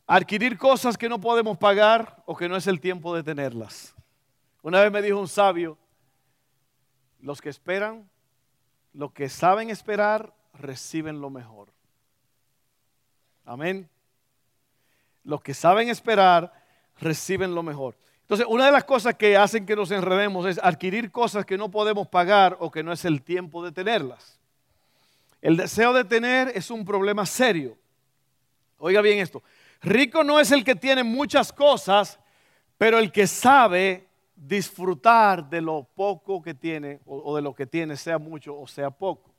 Adquirir 0.08 0.58
cosas 0.58 0.98
que 0.98 1.10
no 1.10 1.20
podemos 1.20 1.58
pagar 1.58 2.24
o 2.26 2.36
que 2.36 2.48
no 2.48 2.56
es 2.56 2.68
el 2.68 2.80
tiempo 2.80 3.14
de 3.14 3.22
tenerlas. 3.22 3.94
Una 4.62 4.82
vez 4.82 4.92
me 4.92 5.02
dijo 5.02 5.20
un 5.20 5.28
sabio, 5.28 5.78
los 7.20 7.42
que 7.42 7.50
esperan 7.50 8.10
los 8.94 9.12
que 9.12 9.30
saben 9.30 9.70
esperar 9.70 10.34
reciben 10.54 11.22
lo 11.22 11.30
mejor. 11.30 11.72
Amén. 13.50 13.90
Los 15.24 15.42
que 15.42 15.56
saben 15.56 15.90
esperar 15.90 16.54
reciben 17.00 17.56
lo 17.56 17.64
mejor. 17.64 17.98
Entonces, 18.22 18.46
una 18.48 18.68
de 18.68 18.72
las 18.72 18.84
cosas 18.84 19.16
que 19.16 19.36
hacen 19.36 19.66
que 19.66 19.76
nos 19.76 19.90
enredemos 19.90 20.46
es 20.46 20.60
adquirir 20.62 21.12
cosas 21.12 21.48
que 21.48 21.58
no 21.58 21.72
podemos 21.72 22.08
pagar 22.08 22.58
o 22.60 22.70
que 22.70 22.84
no 22.84 22.94
es 22.94 23.06
el 23.06 23.24
tiempo 23.24 23.66
de 23.66 23.72
tenerlas. 23.72 24.40
El 25.42 25.58
deseo 25.58 25.94
de 25.94 26.04
tener 26.04 26.52
es 26.54 26.70
un 26.70 26.86
problema 26.86 27.26
serio. 27.26 27.76
Oiga 28.78 29.02
bien 29.02 29.18
esto. 29.18 29.42
Rico 29.82 30.24
no 30.24 30.40
es 30.40 30.52
el 30.52 30.64
que 30.64 30.76
tiene 30.76 31.04
muchas 31.04 31.52
cosas, 31.52 32.20
pero 32.78 33.00
el 33.00 33.12
que 33.12 33.26
sabe 33.26 34.08
disfrutar 34.36 35.50
de 35.50 35.60
lo 35.60 35.90
poco 35.96 36.40
que 36.40 36.54
tiene 36.54 37.00
o, 37.04 37.36
de 37.36 37.42
lo 37.42 37.56
que 37.56 37.66
tiene, 37.66 37.98
sea 37.98 38.20
mucho 38.20 38.56
o 38.60 38.68
sea 38.68 38.92
poco. 38.92 39.34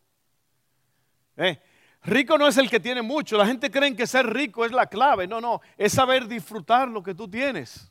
¿Eh? 1.36 1.60
Rico 2.02 2.38
no 2.38 2.46
es 2.46 2.56
el 2.56 2.70
que 2.70 2.80
tiene 2.80 3.02
mucho. 3.02 3.36
La 3.36 3.46
gente 3.46 3.70
cree 3.70 3.94
que 3.94 4.06
ser 4.06 4.26
rico 4.26 4.64
es 4.64 4.72
la 4.72 4.86
clave. 4.86 5.26
No, 5.26 5.40
no, 5.40 5.60
es 5.76 5.92
saber 5.92 6.26
disfrutar 6.26 6.88
lo 6.88 7.02
que 7.02 7.14
tú 7.14 7.28
tienes. 7.28 7.90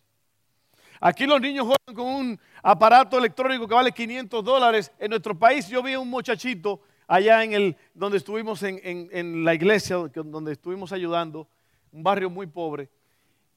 Aquí 0.99 1.25
los 1.25 1.39
niños 1.39 1.65
juegan 1.65 1.95
con 1.95 2.05
un 2.05 2.39
aparato 2.61 3.17
electrónico 3.17 3.67
que 3.67 3.73
vale 3.73 3.91
500 3.91 4.43
dólares. 4.43 4.91
En 4.99 5.11
nuestro 5.11 5.37
país 5.37 5.67
yo 5.69 5.81
vi 5.81 5.93
a 5.93 5.99
un 5.99 6.09
muchachito 6.09 6.81
allá 7.07 7.43
en 7.43 7.53
el, 7.53 7.77
donde 7.93 8.17
estuvimos 8.17 8.61
en, 8.63 9.45
la 9.45 9.53
iglesia, 9.53 9.95
donde 9.95 10.51
estuvimos 10.51 10.91
ayudando, 10.91 11.47
un 11.91 12.03
barrio 12.03 12.29
muy 12.29 12.47
pobre. 12.47 12.89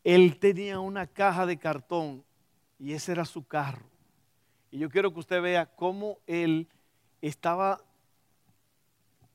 Él 0.04 0.38
tenía 0.38 0.78
una 0.80 1.06
caja 1.06 1.46
de 1.46 1.56
cartón 1.56 2.24
y 2.78 2.92
ese 2.92 3.12
era 3.12 3.24
su 3.24 3.46
carro. 3.46 3.86
Y 4.70 4.78
yo 4.78 4.88
quiero 4.88 5.12
que 5.12 5.20
usted 5.20 5.42
vea 5.42 5.66
cómo 5.66 6.18
él 6.26 6.68
estaba 7.20 7.80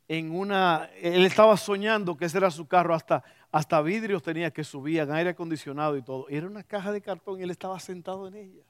en 0.08 0.34
una, 0.34 0.90
él 1.02 1.26
estaba 1.26 1.58
soñando 1.58 2.16
que 2.16 2.26
ese 2.26 2.38
era 2.38 2.50
su 2.50 2.66
carro, 2.68 2.94
hasta, 2.94 3.24
hasta 3.52 3.82
vidrios 3.82 4.24
tenía 4.24 4.52
que 4.52 4.64
subían, 4.64 5.12
aire 5.12 5.32
acondicionado 5.32 5.98
y 5.98 6.02
todo. 6.02 6.28
Era 6.30 6.48
una 6.48 6.64
caja 6.64 6.92
de 6.92 7.02
cartón 7.02 7.40
y 7.40 7.44
él 7.44 7.52
estaba 7.52 7.80
sentado 7.80 8.28
en 8.28 8.36
ella. 8.36 8.64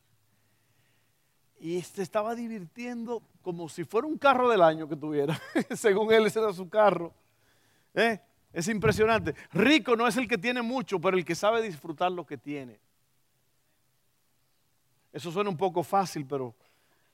Y 1.60 1.82
se 1.82 2.02
estaba 2.02 2.36
divirtiendo 2.36 3.22
como 3.42 3.70
si 3.70 3.84
fuera 3.84 4.08
un 4.08 4.18
carro 4.18 4.50
del 4.50 4.62
año 4.62 4.88
que 4.88 4.96
tuviera. 4.96 5.40
Según 5.76 6.12
él, 6.12 6.26
ese 6.26 6.40
era 6.40 6.54
su 6.54 6.70
carro. 6.70 7.14
¿Eh? 7.94 8.20
Es 8.54 8.68
impresionante. 8.68 9.36
Rico 9.52 9.96
no 9.96 10.08
es 10.08 10.18
el 10.18 10.28
que 10.28 10.38
tiene 10.38 10.62
mucho, 10.62 11.00
pero 11.00 11.18
el 11.18 11.26
que 11.26 11.36
sabe 11.36 11.62
disfrutar 11.62 12.12
lo 12.12 12.26
que 12.26 12.38
tiene. 12.38 12.80
Eso 15.12 15.32
suena 15.32 15.50
un 15.50 15.58
poco 15.58 15.84
fácil, 15.84 16.26
pero 16.26 16.56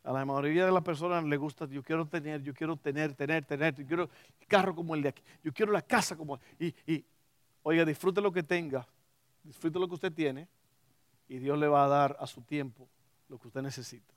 a 0.03 0.11
la 0.11 0.25
mayoría 0.25 0.65
de 0.65 0.71
las 0.71 0.83
personas 0.83 1.23
les 1.23 1.39
gusta, 1.39 1.65
yo 1.65 1.81
quiero 1.81 2.05
tener, 2.05 2.41
yo 2.43 2.53
quiero 2.53 2.75
tener, 2.75 3.13
tener, 3.13 3.45
tener, 3.45 3.73
yo 3.75 3.87
quiero 3.87 4.09
el 4.39 4.47
carro 4.47 4.75
como 4.75 4.95
el 4.95 5.01
de 5.01 5.09
aquí, 5.09 5.23
yo 5.43 5.53
quiero 5.53 5.71
la 5.71 5.81
casa 5.81 6.17
como... 6.17 6.39
Y, 6.59 6.75
y 6.85 7.05
oiga, 7.63 7.85
disfrute 7.85 8.19
lo 8.19 8.31
que 8.31 8.43
tenga, 8.43 8.85
disfrute 9.43 9.79
lo 9.79 9.87
que 9.87 9.93
usted 9.95 10.11
tiene 10.11 10.47
y 11.29 11.37
Dios 11.37 11.57
le 11.57 11.67
va 11.67 11.85
a 11.85 11.87
dar 11.87 12.17
a 12.19 12.27
su 12.27 12.41
tiempo 12.41 12.87
lo 13.29 13.37
que 13.39 13.47
usted 13.47 13.61
necesita. 13.61 14.13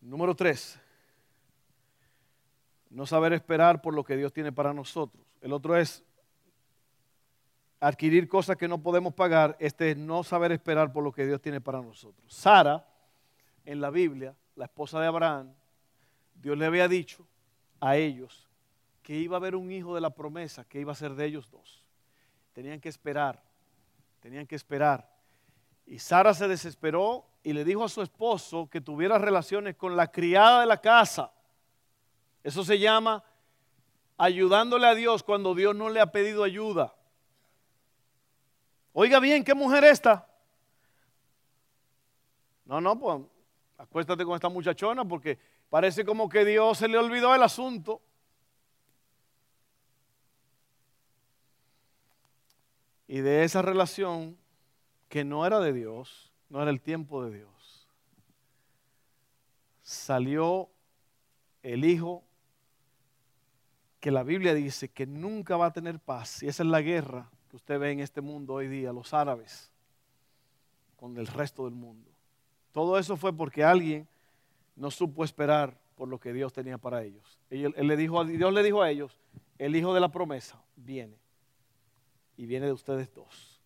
Número 0.00 0.34
tres, 0.34 0.78
no 2.90 3.06
saber 3.06 3.32
esperar 3.32 3.80
por 3.80 3.94
lo 3.94 4.04
que 4.04 4.16
Dios 4.16 4.32
tiene 4.32 4.52
para 4.52 4.72
nosotros. 4.72 5.24
El 5.40 5.52
otro 5.52 5.76
es 5.76 6.04
adquirir 7.80 8.28
cosas 8.28 8.56
que 8.56 8.68
no 8.68 8.82
podemos 8.82 9.14
pagar. 9.14 9.56
Este 9.58 9.92
es 9.92 9.96
no 9.96 10.22
saber 10.22 10.52
esperar 10.52 10.92
por 10.92 11.02
lo 11.02 11.12
que 11.12 11.26
Dios 11.26 11.40
tiene 11.40 11.60
para 11.60 11.80
nosotros. 11.80 12.32
Sara 12.32 12.87
en 13.68 13.82
la 13.82 13.90
Biblia, 13.90 14.34
la 14.56 14.64
esposa 14.64 14.98
de 14.98 15.06
Abraham, 15.06 15.52
Dios 16.34 16.56
le 16.56 16.64
había 16.64 16.88
dicho 16.88 17.26
a 17.80 17.98
ellos 17.98 18.48
que 19.02 19.14
iba 19.14 19.36
a 19.36 19.40
haber 19.40 19.54
un 19.54 19.70
hijo 19.70 19.94
de 19.94 20.00
la 20.00 20.08
promesa, 20.08 20.64
que 20.64 20.80
iba 20.80 20.92
a 20.92 20.94
ser 20.94 21.14
de 21.14 21.26
ellos 21.26 21.50
dos. 21.50 21.84
Tenían 22.54 22.80
que 22.80 22.88
esperar, 22.88 23.42
tenían 24.20 24.46
que 24.46 24.56
esperar. 24.56 25.06
Y 25.84 25.98
Sara 25.98 26.32
se 26.32 26.48
desesperó 26.48 27.26
y 27.42 27.52
le 27.52 27.62
dijo 27.62 27.84
a 27.84 27.90
su 27.90 28.00
esposo 28.00 28.70
que 28.70 28.80
tuviera 28.80 29.18
relaciones 29.18 29.76
con 29.76 29.96
la 29.96 30.10
criada 30.10 30.62
de 30.62 30.66
la 30.66 30.80
casa. 30.80 31.30
Eso 32.42 32.64
se 32.64 32.78
llama 32.78 33.22
ayudándole 34.16 34.86
a 34.86 34.94
Dios 34.94 35.22
cuando 35.22 35.54
Dios 35.54 35.76
no 35.76 35.90
le 35.90 36.00
ha 36.00 36.10
pedido 36.10 36.42
ayuda. 36.42 36.94
Oiga 38.94 39.20
bien, 39.20 39.44
¿qué 39.44 39.52
mujer 39.52 39.84
esta? 39.84 40.26
No, 42.64 42.80
no, 42.80 42.98
pues 42.98 43.20
acuéstate 43.78 44.24
con 44.24 44.34
esta 44.34 44.48
muchachona 44.48 45.04
porque 45.04 45.38
parece 45.70 46.04
como 46.04 46.28
que 46.28 46.44
Dios 46.44 46.78
se 46.78 46.88
le 46.88 46.98
olvidó 46.98 47.34
el 47.34 47.42
asunto. 47.42 48.02
Y 53.06 53.20
de 53.20 53.44
esa 53.44 53.62
relación 53.62 54.36
que 55.08 55.24
no 55.24 55.46
era 55.46 55.60
de 55.60 55.72
Dios, 55.72 56.32
no 56.50 56.60
era 56.60 56.70
el 56.70 56.82
tiempo 56.82 57.24
de 57.24 57.38
Dios, 57.38 57.88
salió 59.82 60.68
el 61.62 61.86
hijo 61.86 62.22
que 64.00 64.10
la 64.10 64.22
Biblia 64.22 64.52
dice 64.52 64.90
que 64.90 65.06
nunca 65.06 65.56
va 65.56 65.66
a 65.66 65.72
tener 65.72 65.98
paz. 65.98 66.42
Y 66.42 66.48
esa 66.48 66.62
es 66.62 66.68
la 66.68 66.82
guerra 66.82 67.30
que 67.48 67.56
usted 67.56 67.78
ve 67.78 67.92
en 67.92 68.00
este 68.00 68.20
mundo 68.20 68.54
hoy 68.54 68.68
día, 68.68 68.92
los 68.92 69.14
árabes, 69.14 69.70
con 70.96 71.16
el 71.16 71.26
resto 71.26 71.64
del 71.64 71.74
mundo. 71.74 72.07
Todo 72.72 72.98
eso 72.98 73.16
fue 73.16 73.32
porque 73.32 73.64
alguien 73.64 74.06
no 74.76 74.90
supo 74.90 75.24
esperar 75.24 75.76
por 75.96 76.08
lo 76.08 76.18
que 76.20 76.32
Dios 76.32 76.52
tenía 76.52 76.78
para 76.78 77.02
ellos. 77.02 77.38
Dios 77.50 77.72
le 77.76 77.96
dijo 77.96 78.82
a 78.82 78.90
ellos, 78.90 79.18
el 79.58 79.74
hijo 79.74 79.92
de 79.92 80.00
la 80.00 80.10
promesa 80.10 80.62
viene 80.76 81.16
y 82.36 82.46
viene 82.46 82.66
de 82.66 82.72
ustedes 82.72 83.12
dos. 83.12 83.60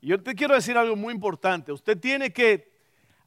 Y 0.00 0.08
yo 0.08 0.22
te 0.22 0.34
quiero 0.34 0.54
decir 0.54 0.76
algo 0.76 0.96
muy 0.96 1.14
importante. 1.14 1.72
Usted 1.72 1.98
tiene 1.98 2.32
que 2.32 2.70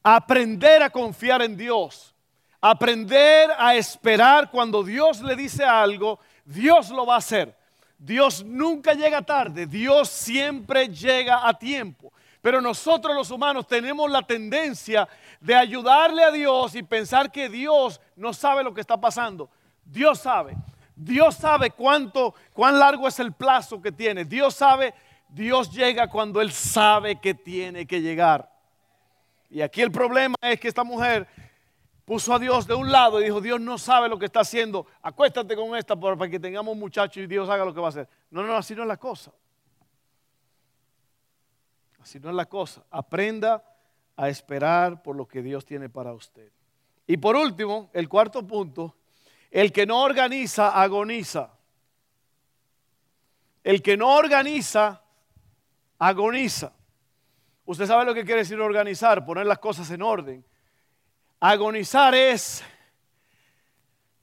aprender 0.04 0.84
a 0.84 0.89
confiar 0.89 1.41
en 1.41 1.58
Dios, 1.58 2.13
aprender 2.62 3.49
a 3.58 3.75
esperar 3.75 4.51
cuando 4.51 4.84
Dios 4.84 5.21
le 5.21 5.36
dice 5.36 5.63
algo, 5.63 6.19
Dios 6.43 6.91
lo 6.91 7.06
va 7.06 7.15
a 7.15 7.19
hacer. 7.19 7.58
Dios 7.97 8.43
nunca 8.45 8.93
llega 8.93 9.21
tarde, 9.23 9.65
Dios 9.65 10.10
siempre 10.10 10.89
llega 10.89 11.47
a 11.47 11.58
tiempo. 11.58 12.13
Pero 12.45 12.62
nosotros 12.62 13.15
los 13.15 13.31
humanos 13.31 13.65
tenemos 13.65 14.08
la 14.12 14.21
tendencia 14.21 15.10
de 15.39 15.55
ayudarle 15.55 16.23
a 16.23 16.29
Dios 16.29 16.75
y 16.75 16.84
pensar 16.84 17.31
que 17.31 17.49
Dios 17.49 17.99
no 18.15 18.34
sabe 18.34 18.63
lo 18.63 18.71
que 18.71 18.81
está 18.81 19.01
pasando. 19.01 19.49
Dios 19.84 20.19
sabe. 20.19 20.55
Dios 20.95 21.34
sabe 21.34 21.71
cuánto, 21.71 22.36
cuán 22.53 22.77
largo 22.77 23.08
es 23.08 23.19
el 23.19 23.34
plazo 23.34 23.81
que 23.81 23.91
tiene. 23.91 24.25
Dios 24.25 24.53
sabe, 24.53 24.93
Dios 25.27 25.71
llega 25.71 26.08
cuando 26.08 26.39
Él 26.39 26.51
sabe 26.51 27.19
que 27.19 27.34
tiene 27.34 27.88
que 27.88 27.99
llegar. 27.99 28.47
Y 29.49 29.62
aquí 29.62 29.81
el 29.81 29.91
problema 29.91 30.36
es 30.39 30.60
que 30.60 30.67
esta 30.67 30.84
mujer 30.84 31.27
puso 32.05 32.31
a 32.31 32.38
Dios 32.38 32.67
de 32.67 32.75
un 32.75 32.91
lado 32.91 33.19
y 33.19 33.23
dijo, 33.23 33.41
Dios 33.41 33.60
no 33.60 33.79
sabe 33.79 34.08
lo 34.08 34.19
que 34.19 34.25
está 34.25 34.41
haciendo, 34.41 34.86
acuéstate 35.01 35.55
con 35.55 35.75
esta 35.75 35.95
para 35.95 36.29
que 36.29 36.39
tengamos 36.39 36.77
muchachos 36.77 37.23
y 37.23 37.25
Dios 37.25 37.49
haga 37.49 37.65
lo 37.65 37.73
que 37.73 37.79
va 37.79 37.88
a 37.88 37.89
hacer. 37.89 38.08
No, 38.29 38.43
no, 38.43 38.55
así 38.55 38.75
no 38.75 38.84
es 38.84 38.88
la 38.88 38.97
cosa. 38.97 39.31
Así 42.05 42.19
no 42.19 42.29
es 42.29 42.35
la 42.35 42.45
cosa. 42.45 42.85
Aprenda 42.91 43.63
a 44.15 44.29
esperar 44.29 45.01
por 45.01 45.15
lo 45.15 45.27
que 45.27 45.41
Dios 45.41 45.65
tiene 45.65 45.89
para 45.89 46.13
usted. 46.13 46.51
Y 47.07 47.17
por 47.17 47.35
último, 47.35 47.89
el 47.93 48.07
cuarto 48.07 48.45
punto, 48.45 48.95
el 49.49 49.71
que 49.71 49.87
no 49.87 50.03
organiza, 50.03 50.79
agoniza. 50.79 51.49
El 53.63 53.81
que 53.81 53.97
no 53.97 54.15
organiza, 54.15 55.01
agoniza. 55.97 56.73
Usted 57.65 57.87
sabe 57.87 58.05
lo 58.05 58.13
que 58.13 58.23
quiere 58.23 58.41
decir 58.41 58.61
organizar, 58.61 59.25
poner 59.25 59.47
las 59.47 59.57
cosas 59.57 59.89
en 59.89 60.03
orden. 60.03 60.45
Agonizar 61.39 62.13
es 62.13 62.63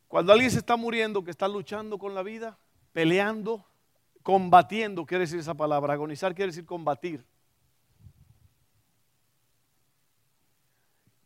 cuando 0.06 0.32
alguien 0.32 0.52
se 0.52 0.58
está 0.58 0.76
muriendo, 0.76 1.24
que 1.24 1.32
está 1.32 1.48
luchando 1.48 1.98
con 1.98 2.14
la 2.14 2.22
vida, 2.22 2.56
peleando, 2.92 3.66
combatiendo, 4.22 5.04
quiere 5.04 5.22
decir 5.22 5.40
esa 5.40 5.54
palabra. 5.54 5.94
Agonizar 5.94 6.32
quiere 6.32 6.52
decir 6.52 6.64
combatir. 6.64 7.26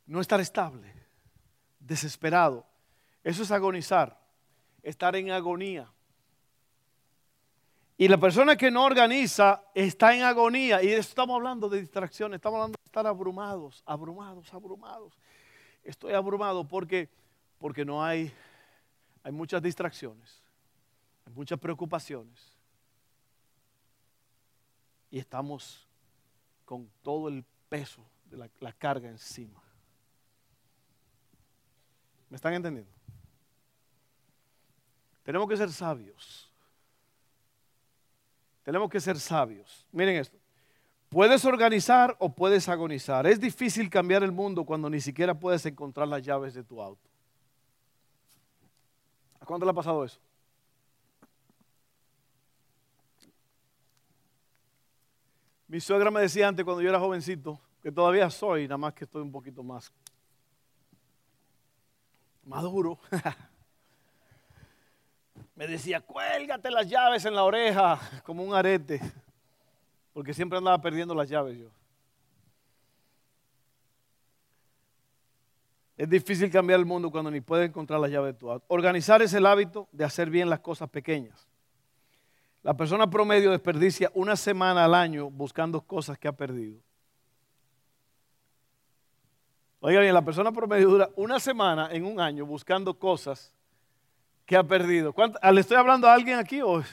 No 0.06 0.20
estar 0.20 0.40
estable, 0.40 0.92
desesperado. 1.80 2.64
Eso 3.22 3.42
es 3.42 3.50
agonizar, 3.50 4.18
estar 4.82 5.16
en 5.16 5.30
agonía. 5.30 5.92
Y 7.98 8.08
la 8.08 8.18
persona 8.18 8.56
que 8.56 8.70
no 8.70 8.84
organiza 8.84 9.64
está 9.74 10.14
en 10.14 10.22
agonía. 10.22 10.82
Y 10.82 10.88
estamos 10.88 11.34
hablando 11.34 11.68
de 11.68 11.80
distracciones, 11.80 12.36
estamos 12.36 12.58
hablando 12.58 12.76
de 12.78 12.86
estar 12.86 13.06
abrumados, 13.06 13.82
abrumados, 13.86 14.52
abrumados. 14.52 15.18
Estoy 15.82 16.12
abrumado 16.12 16.66
porque, 16.66 17.08
porque 17.58 17.84
no 17.84 18.04
hay, 18.04 18.32
hay 19.22 19.32
muchas 19.32 19.62
distracciones, 19.62 20.42
hay 21.26 21.32
muchas 21.32 21.58
preocupaciones. 21.58 22.54
Y 25.10 25.18
estamos 25.18 25.88
con 26.64 26.90
todo 27.02 27.28
el 27.28 27.44
peso 27.68 28.04
de 28.26 28.50
la 28.60 28.72
carga 28.72 29.08
encima. 29.08 29.65
¿Me 32.28 32.36
están 32.36 32.54
entendiendo? 32.54 32.90
Tenemos 35.22 35.48
que 35.48 35.56
ser 35.56 35.70
sabios. 35.72 36.50
Tenemos 38.62 38.90
que 38.90 39.00
ser 39.00 39.18
sabios. 39.18 39.86
Miren 39.92 40.16
esto. 40.16 40.38
Puedes 41.08 41.44
organizar 41.44 42.16
o 42.18 42.32
puedes 42.32 42.68
agonizar. 42.68 43.26
Es 43.26 43.40
difícil 43.40 43.88
cambiar 43.88 44.22
el 44.22 44.32
mundo 44.32 44.64
cuando 44.64 44.90
ni 44.90 45.00
siquiera 45.00 45.38
puedes 45.38 45.64
encontrar 45.66 46.08
las 46.08 46.22
llaves 46.22 46.54
de 46.54 46.64
tu 46.64 46.82
auto. 46.82 47.08
¿A 49.40 49.46
cuánto 49.46 49.64
le 49.64 49.70
ha 49.70 49.74
pasado 49.74 50.04
eso? 50.04 50.18
Mi 55.68 55.80
suegra 55.80 56.10
me 56.10 56.20
decía 56.20 56.48
antes 56.48 56.64
cuando 56.64 56.82
yo 56.82 56.88
era 56.88 57.00
jovencito, 57.00 57.60
que 57.82 57.90
todavía 57.90 58.30
soy, 58.30 58.64
nada 58.64 58.78
más 58.78 58.94
que 58.94 59.04
estoy 59.04 59.22
un 59.22 59.32
poquito 59.32 59.62
más 59.62 59.92
maduro. 62.46 62.98
me 65.54 65.66
decía, 65.66 66.00
cuélgate 66.00 66.70
las 66.70 66.88
llaves 66.88 67.24
en 67.24 67.34
la 67.34 67.44
oreja 67.44 67.98
como 68.24 68.42
un 68.42 68.54
arete, 68.54 69.00
porque 70.12 70.32
siempre 70.32 70.58
andaba 70.58 70.80
perdiendo 70.80 71.14
las 71.14 71.28
llaves 71.28 71.58
yo. 71.58 71.68
Es 75.96 76.08
difícil 76.08 76.50
cambiar 76.50 76.78
el 76.78 76.84
mundo 76.84 77.10
cuando 77.10 77.30
ni 77.30 77.40
puedes 77.40 77.68
encontrar 77.68 77.98
las 77.98 78.10
llaves 78.10 78.34
de 78.34 78.38
tu 78.38 78.50
auto. 78.50 78.64
Organizar 78.68 79.22
es 79.22 79.32
el 79.32 79.46
hábito 79.46 79.88
de 79.92 80.04
hacer 80.04 80.28
bien 80.28 80.50
las 80.50 80.60
cosas 80.60 80.90
pequeñas. 80.90 81.48
La 82.62 82.76
persona 82.76 83.08
promedio 83.08 83.50
desperdicia 83.50 84.10
una 84.12 84.36
semana 84.36 84.84
al 84.84 84.94
año 84.94 85.30
buscando 85.30 85.80
cosas 85.80 86.18
que 86.18 86.28
ha 86.28 86.32
perdido. 86.32 86.85
Oiga 89.80 90.00
bien, 90.00 90.14
la 90.14 90.22
persona 90.22 90.50
promedio 90.52 90.88
dura 90.88 91.10
una 91.16 91.38
semana 91.38 91.88
en 91.92 92.04
un 92.04 92.18
año 92.18 92.46
buscando 92.46 92.94
cosas 92.98 93.52
que 94.46 94.56
ha 94.56 94.64
perdido. 94.64 95.14
Ah, 95.42 95.52
¿Le 95.52 95.60
estoy 95.60 95.76
hablando 95.76 96.08
a 96.08 96.14
alguien 96.14 96.38
aquí 96.38 96.62
hoy? 96.62 96.84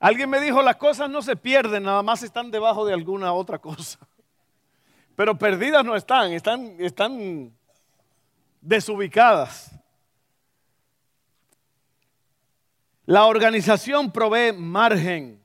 Alguien 0.00 0.30
me 0.30 0.40
dijo, 0.40 0.62
las 0.62 0.76
cosas 0.76 1.10
no 1.10 1.22
se 1.22 1.36
pierden, 1.36 1.82
nada 1.82 2.02
más 2.02 2.22
están 2.22 2.50
debajo 2.50 2.86
de 2.86 2.94
alguna 2.94 3.32
otra 3.32 3.58
cosa. 3.58 3.98
Pero 5.16 5.36
perdidas 5.36 5.84
no 5.84 5.96
están, 5.96 6.32
están, 6.32 6.76
están 6.78 7.52
desubicadas. 8.60 9.70
La 13.06 13.24
organización 13.24 14.12
provee 14.12 14.52
margen 14.52 15.42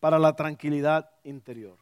para 0.00 0.18
la 0.18 0.34
tranquilidad 0.34 1.10
interior. 1.22 1.76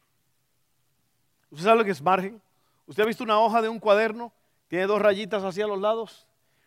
¿Usted 1.49 1.65
sabe 1.65 1.77
lo 1.79 1.85
que 1.85 1.91
es 1.91 2.01
margen? 2.01 2.41
¿Usted 2.89 3.03
ha 3.03 3.05
visto 3.05 3.23
una 3.23 3.39
hoja 3.39 3.61
de 3.61 3.69
un 3.69 3.79
cuaderno? 3.79 4.33
Tiene 4.67 4.87
dos 4.87 4.99
rayitas 4.99 5.43
hacia 5.43 5.67
los 5.67 5.79
lados. 5.79 6.25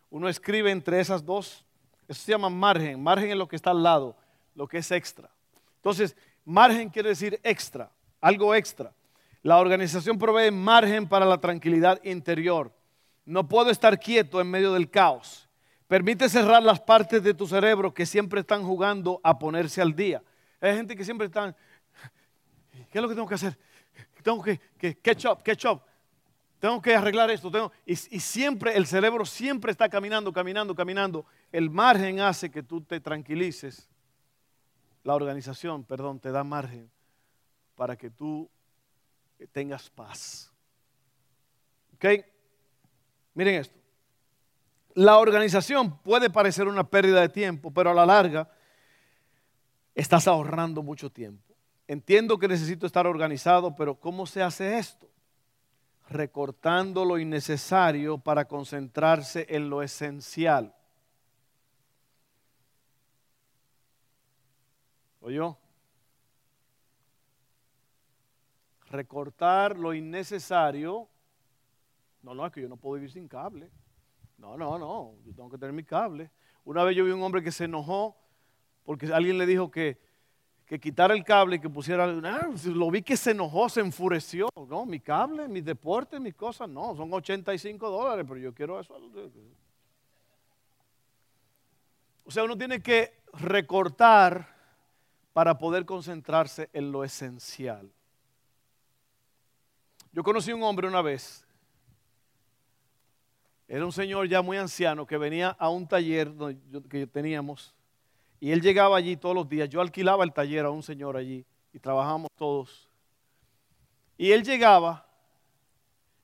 Uno 0.08 0.28
escribe 0.28 0.70
entre 0.70 1.00
esas 1.00 1.26
dos. 1.26 1.64
Eso 2.06 2.22
se 2.22 2.30
llama 2.30 2.48
margen. 2.48 3.02
Margen 3.02 3.30
es 3.30 3.37
lo 3.37 3.48
que 3.48 3.56
está 3.56 3.72
al 3.72 3.82
lado, 3.82 4.16
lo 4.54 4.68
que 4.68 4.78
es 4.78 4.92
extra. 4.92 5.28
Entonces, 5.78 6.16
margen 6.44 6.90
quiere 6.90 7.08
decir 7.08 7.40
extra, 7.42 7.90
algo 8.20 8.54
extra. 8.54 8.92
La 9.42 9.58
organización 9.58 10.16
provee 10.16 10.52
margen 10.52 11.08
para 11.08 11.26
la 11.26 11.38
tranquilidad 11.38 12.00
interior. 12.04 12.72
No 13.24 13.48
puedo 13.48 13.70
estar 13.70 13.98
quieto 13.98 14.40
en 14.40 14.48
medio 14.48 14.72
del 14.74 14.88
caos. 14.88 15.48
Permite 15.88 16.28
cerrar 16.28 16.62
las 16.62 16.78
partes 16.78 17.20
de 17.24 17.35
tu 17.35 17.48
cerebro 17.48 17.92
que 17.92 18.06
siempre 18.06 18.42
están 18.42 18.62
jugando 18.62 19.20
a 19.24 19.40
ponerse 19.40 19.82
al 19.82 19.96
día. 19.96 20.22
Hay 20.61 20.76
gente 20.76 20.94
que 20.94 21.04
siempre 21.04 21.26
están, 21.26 21.56
¿qué 22.92 22.98
es 22.98 23.02
lo 23.02 23.08
que 23.08 23.16
tengo 23.16 23.26
que 23.26 23.35
hacer? 23.35 23.58
Tengo 24.22 24.40
que, 24.40 24.61
que 24.78 24.96
catch 24.98 25.24
up, 25.24 25.42
catch 25.42 25.64
up. 25.64 25.82
Tengo 26.62 26.81
que 26.81 26.94
arreglar 26.94 27.29
esto. 27.33 27.51
Tengo, 27.51 27.72
y, 27.85 27.94
y 27.94 28.20
siempre, 28.20 28.77
el 28.77 28.87
cerebro 28.87 29.27
siempre 29.27 29.72
está 29.72 29.88
caminando, 29.88 30.33
caminando, 30.33 30.77
caminando. 30.77 31.27
El 31.51 31.70
margen 31.70 32.20
hace 32.20 32.53
que 32.53 32.62
tú 32.62 32.81
te 32.83 33.01
tranquilices. 33.01 33.88
La 35.03 35.16
organización, 35.16 35.83
perdón, 35.83 36.20
te 36.20 36.31
da 36.31 36.44
margen 36.44 36.88
para 37.75 37.96
que 37.96 38.11
tú 38.11 38.48
tengas 39.51 39.90
paz. 39.90 40.53
¿Ok? 41.96 42.25
Miren 43.35 43.57
esto. 43.57 43.81
La 44.94 45.18
organización 45.18 45.98
puede 45.98 46.31
parecer 46.31 46.68
una 46.68 46.85
pérdida 46.85 47.22
de 47.22 47.29
tiempo, 47.29 47.72
pero 47.72 47.90
a 47.90 47.94
la 47.94 48.07
larga 48.07 48.48
estás 49.96 50.29
ahorrando 50.29 50.81
mucho 50.81 51.11
tiempo. 51.11 51.57
Entiendo 51.88 52.38
que 52.38 52.46
necesito 52.46 52.87
estar 52.87 53.05
organizado, 53.09 53.75
pero 53.75 53.96
¿cómo 53.96 54.27
se 54.27 54.44
hace 54.44 54.79
esto? 54.79 55.12
Recortando 56.12 57.07
lo 57.07 57.18
innecesario 57.18 58.18
para 58.18 58.46
concentrarse 58.46 59.46
en 59.48 59.70
lo 59.70 59.83
esencial. 59.83 60.75
¿Oyó? 65.20 65.57
Recortar 68.90 69.79
lo 69.79 69.94
innecesario. 69.94 71.09
No, 72.20 72.35
no, 72.35 72.44
es 72.44 72.53
que 72.53 72.61
yo 72.61 72.68
no 72.68 72.77
puedo 72.77 72.96
vivir 72.96 73.11
sin 73.11 73.27
cable. 73.27 73.70
No, 74.37 74.59
no, 74.59 74.79
no, 74.79 75.14
yo 75.25 75.35
tengo 75.35 75.48
que 75.48 75.57
tener 75.57 75.72
mi 75.72 75.85
cable. 75.85 76.31
Una 76.64 76.85
vez 76.85 76.94
yo 76.94 77.07
vi 77.07 77.12
un 77.12 77.22
hombre 77.22 77.42
que 77.42 77.53
se 77.53 77.64
enojó 77.64 78.18
porque 78.85 79.07
alguien 79.07 79.38
le 79.38 79.46
dijo 79.46 79.70
que, 79.70 79.98
que 80.72 80.80
quitara 80.80 81.12
el 81.12 81.22
cable 81.22 81.56
y 81.56 81.58
que 81.58 81.68
pusiera... 81.68 82.04
Ah, 82.06 82.48
lo 82.64 82.90
vi 82.90 83.02
que 83.02 83.14
se 83.14 83.32
enojó, 83.32 83.68
se 83.68 83.80
enfureció. 83.80 84.48
No, 84.70 84.87
mi 84.87 85.00
cable, 85.00 85.46
mis 85.46 85.62
deportes, 85.62 86.18
mis 86.18 86.35
cosas, 86.35 86.66
no, 86.66 86.96
son 86.96 87.12
85 87.12 87.90
dólares, 87.90 88.24
pero 88.26 88.40
yo 88.40 88.54
quiero 88.54 88.80
eso. 88.80 88.96
O 92.24 92.30
sea, 92.30 92.44
uno 92.44 92.56
tiene 92.56 92.82
que 92.82 93.20
recortar 93.35 94.48
para 95.35 95.58
poder 95.58 95.85
concentrarse 95.85 96.70
en 96.72 96.90
lo 96.90 97.04
esencial. 97.04 97.92
Yo 100.11 100.22
conocí 100.22 100.54
un 100.54 100.62
hombre 100.62 100.88
una 100.88 101.02
vez 101.02 101.46
era 103.68 103.85
un 103.85 103.92
señor 103.92 104.26
ya 104.26 104.40
muy 104.40 104.56
anciano 104.56 105.06
que 105.06 105.18
venía 105.18 105.50
a 105.50 105.68
un 105.68 105.87
taller 105.87 106.32
que 106.88 107.06
teníamos 107.06 107.74
y 108.42 108.50
él 108.50 108.61
llegaba 108.61 108.96
allí 108.96 109.16
todos 109.16 109.37
los 109.37 109.48
días. 109.48 109.68
Yo 109.68 109.81
alquilaba 109.81 110.24
el 110.24 110.33
taller 110.33 110.64
a 110.64 110.70
un 110.70 110.83
señor 110.83 111.16
allí 111.16 111.46
y 111.72 111.78
trabajábamos 111.78 112.28
todos. 112.35 112.90
Y 114.18 114.33
él 114.33 114.42
llegaba 114.42 115.07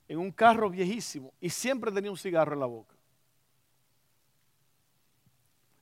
en 0.05 0.17
un 0.17 0.29
carro 0.29 0.69
viejísimo 0.69 1.31
y 1.39 1.49
siempre 1.49 1.93
tenía 1.93 2.11
un 2.11 2.17
cigarro 2.17 2.55
en 2.55 2.59
la 2.59 2.65
boca. 2.65 2.93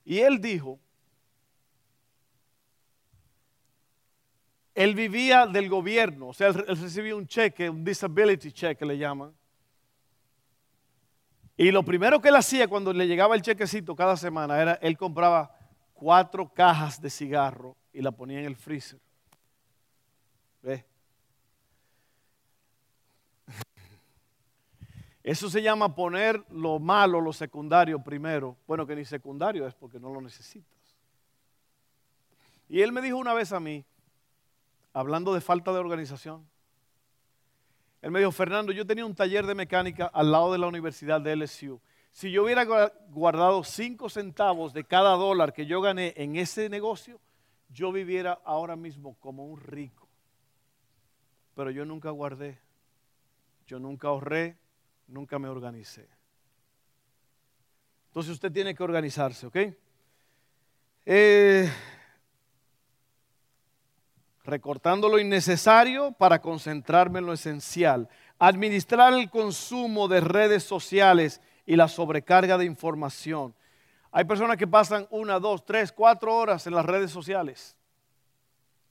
Y 0.04 0.20
él 0.20 0.40
dijo, 0.40 0.78
él 4.76 4.94
vivía 4.94 5.44
del 5.44 5.68
gobierno, 5.68 6.28
o 6.28 6.32
sea, 6.32 6.46
él 6.46 6.54
recibía 6.54 7.16
un 7.16 7.26
cheque, 7.26 7.68
un 7.68 7.82
disability 7.82 8.52
check 8.52 8.78
que 8.78 8.86
le 8.86 8.96
llaman, 8.96 9.34
y 11.56 11.72
lo 11.72 11.82
primero 11.82 12.20
que 12.20 12.28
él 12.28 12.36
hacía 12.36 12.68
cuando 12.68 12.92
le 12.92 13.08
llegaba 13.08 13.34
el 13.34 13.42
chequecito 13.42 13.96
cada 13.96 14.16
semana 14.16 14.62
era, 14.62 14.74
él 14.74 14.96
compraba 14.96 15.57
cuatro 15.98 16.48
cajas 16.48 17.02
de 17.02 17.10
cigarro 17.10 17.76
y 17.92 18.00
la 18.00 18.12
ponía 18.12 18.38
en 18.38 18.44
el 18.44 18.54
freezer. 18.54 19.00
¿Ve? 20.62 20.86
Eso 25.24 25.50
se 25.50 25.60
llama 25.60 25.94
poner 25.94 26.42
lo 26.50 26.78
malo, 26.78 27.20
lo 27.20 27.32
secundario 27.32 27.98
primero. 27.98 28.56
Bueno, 28.66 28.86
que 28.86 28.94
ni 28.94 29.04
secundario 29.04 29.66
es 29.66 29.74
porque 29.74 29.98
no 29.98 30.10
lo 30.10 30.20
necesitas. 30.20 30.78
Y 32.68 32.80
él 32.80 32.92
me 32.92 33.02
dijo 33.02 33.16
una 33.16 33.34
vez 33.34 33.52
a 33.52 33.58
mí, 33.58 33.84
hablando 34.92 35.34
de 35.34 35.40
falta 35.40 35.72
de 35.72 35.78
organización, 35.78 36.48
él 38.00 38.12
me 38.12 38.20
dijo, 38.20 38.30
Fernando, 38.30 38.70
yo 38.70 38.86
tenía 38.86 39.04
un 39.04 39.16
taller 39.16 39.44
de 39.46 39.56
mecánica 39.56 40.06
al 40.06 40.30
lado 40.30 40.52
de 40.52 40.58
la 40.58 40.68
universidad 40.68 41.20
de 41.20 41.34
LSU. 41.34 41.80
Si 42.18 42.32
yo 42.32 42.42
hubiera 42.42 42.64
guardado 43.10 43.62
cinco 43.62 44.08
centavos 44.08 44.72
de 44.72 44.82
cada 44.82 45.12
dólar 45.12 45.52
que 45.52 45.66
yo 45.66 45.80
gané 45.80 46.14
en 46.16 46.34
ese 46.34 46.68
negocio, 46.68 47.20
yo 47.68 47.92
viviera 47.92 48.40
ahora 48.44 48.74
mismo 48.74 49.14
como 49.20 49.46
un 49.46 49.60
rico. 49.60 50.08
Pero 51.54 51.70
yo 51.70 51.84
nunca 51.84 52.10
guardé, 52.10 52.58
yo 53.68 53.78
nunca 53.78 54.08
ahorré, 54.08 54.58
nunca 55.06 55.38
me 55.38 55.46
organicé. 55.46 56.08
Entonces 58.08 58.32
usted 58.32 58.50
tiene 58.50 58.74
que 58.74 58.82
organizarse, 58.82 59.46
¿ok? 59.46 59.56
Eh, 61.06 61.72
recortando 64.42 65.08
lo 65.08 65.20
innecesario 65.20 66.10
para 66.10 66.40
concentrarme 66.40 67.20
en 67.20 67.26
lo 67.26 67.32
esencial. 67.32 68.08
Administrar 68.40 69.14
el 69.14 69.30
consumo 69.30 70.08
de 70.08 70.20
redes 70.20 70.64
sociales 70.64 71.40
y 71.68 71.76
la 71.76 71.86
sobrecarga 71.86 72.56
de 72.56 72.64
información. 72.64 73.54
Hay 74.10 74.24
personas 74.24 74.56
que 74.56 74.66
pasan 74.66 75.06
una, 75.10 75.38
dos, 75.38 75.66
tres, 75.66 75.92
cuatro 75.92 76.34
horas 76.34 76.66
en 76.66 76.74
las 76.74 76.86
redes 76.86 77.10
sociales. 77.10 77.76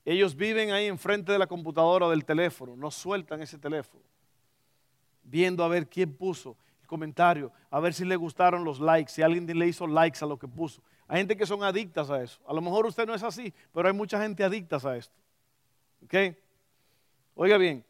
Ellos 0.06 0.36
viven 0.36 0.70
ahí 0.70 0.86
enfrente 0.86 1.32
de 1.32 1.40
la 1.40 1.48
computadora 1.48 2.06
o 2.06 2.12
del 2.12 2.24
teléfono, 2.24 2.76
no 2.76 2.92
sueltan 2.92 3.42
ese 3.42 3.58
teléfono, 3.58 4.04
viendo 5.24 5.64
a 5.64 5.68
ver 5.68 5.90
quién 5.90 6.14
puso. 6.14 6.56
comentarios, 6.86 7.52
a 7.72 7.80
ver 7.80 7.96
si 7.96 8.06
le 8.06 8.16
gustaron 8.16 8.64
los 8.64 8.80
likes, 8.80 9.12
si 9.12 9.24
alguien 9.24 9.48
le 9.58 9.68
hizo 9.68 9.88
likes 9.88 10.24
a 10.24 10.28
lo 10.28 10.38
que 10.38 10.48
puso. 10.48 10.80
Hay 11.08 11.18
gente 11.18 11.36
que 11.36 11.48
son 11.48 11.64
adictas 11.64 12.12
a 12.12 12.22
eso. 12.22 12.40
A 12.48 12.54
lo 12.54 12.62
mejor 12.62 12.86
usted 12.86 13.08
no 13.08 13.16
es 13.16 13.24
así, 13.24 13.52
pero 13.74 13.88
hay 13.88 13.94
mucha 13.94 14.22
gente 14.22 14.44
adicta 14.44 14.78
a 14.84 14.96
esto. 14.96 15.16
¿Ok? 16.06 16.14
Oiga 17.34 17.58
bien, 17.58 17.84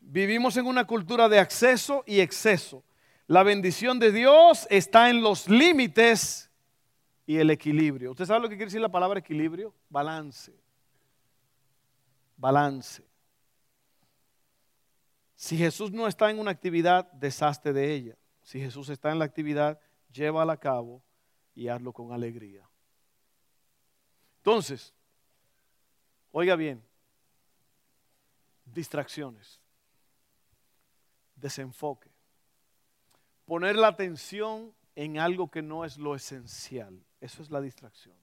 vivimos 0.00 0.54
en 0.58 0.66
una 0.66 0.86
cultura 0.86 1.30
de 1.30 1.38
acceso 1.38 2.04
y 2.06 2.20
exceso. 2.20 2.84
La 3.28 3.42
bendición 3.42 3.98
de 3.98 4.12
Dios 4.12 4.66
está 4.70 5.10
en 5.10 5.20
los 5.20 5.48
límites 5.48 6.48
y 7.26 7.38
el 7.38 7.50
equilibrio. 7.50 8.12
¿Usted 8.12 8.24
sabe 8.24 8.40
lo 8.40 8.48
que 8.48 8.54
quiere 8.54 8.66
decir 8.66 8.80
la 8.80 8.88
palabra 8.88 9.18
equilibrio? 9.18 9.74
Balance. 9.88 10.54
Balance. 12.36 13.04
Si 15.34 15.56
Jesús 15.56 15.90
no 15.90 16.06
está 16.06 16.30
en 16.30 16.38
una 16.38 16.52
actividad, 16.52 17.10
deshazte 17.12 17.72
de 17.72 17.92
ella. 17.92 18.16
Si 18.42 18.60
Jesús 18.60 18.88
está 18.88 19.10
en 19.10 19.18
la 19.18 19.24
actividad, 19.24 19.80
llévala 20.12 20.52
a 20.52 20.60
cabo 20.60 21.02
y 21.52 21.66
hazlo 21.66 21.92
con 21.92 22.12
alegría. 22.12 22.68
Entonces, 24.38 24.94
oiga 26.30 26.54
bien, 26.54 26.80
distracciones, 28.64 29.60
desenfoque, 31.34 32.15
poner 33.46 33.76
la 33.76 33.88
atención 33.88 34.74
en 34.94 35.18
algo 35.18 35.50
que 35.50 35.62
no 35.62 35.84
es 35.84 35.96
lo 35.96 36.14
esencial, 36.14 37.02
eso 37.20 37.42
es 37.42 37.50
la 37.50 37.60
distracción. 37.60 38.16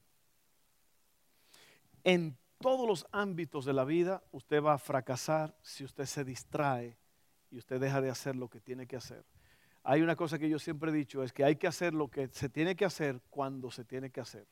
En 2.04 2.38
todos 2.60 2.88
los 2.88 3.08
ámbitos 3.12 3.66
de 3.66 3.74
la 3.74 3.84
vida 3.84 4.24
usted 4.32 4.62
va 4.62 4.74
a 4.74 4.78
fracasar 4.78 5.56
si 5.62 5.84
usted 5.84 6.06
se 6.06 6.24
distrae 6.24 6.98
y 7.50 7.58
usted 7.58 7.80
deja 7.80 8.02
de 8.02 8.10
hacer 8.10 8.36
lo 8.36 8.50
que 8.50 8.60
tiene 8.60 8.86
que 8.86 8.96
hacer 8.96 9.26
hay 9.84 10.02
una 10.02 10.16
cosa 10.16 10.40
que 10.40 10.50
yo 10.50 10.60
siempre 10.60 10.92
he 10.92 10.94
dicho, 10.94 11.24
es 11.24 11.34
que 11.34 11.44
hay 11.44 11.58
que 11.58 11.68
hacer 11.68 11.94
lo 11.94 12.10
que 12.10 12.30
se 12.30 12.48
tiene 12.48 12.76
que 12.76 12.86
hacer 12.86 13.22
cuando 13.30 13.70
se 13.70 13.84
tiene 13.84 14.10
que 14.10 14.22
hacer. 14.22 14.48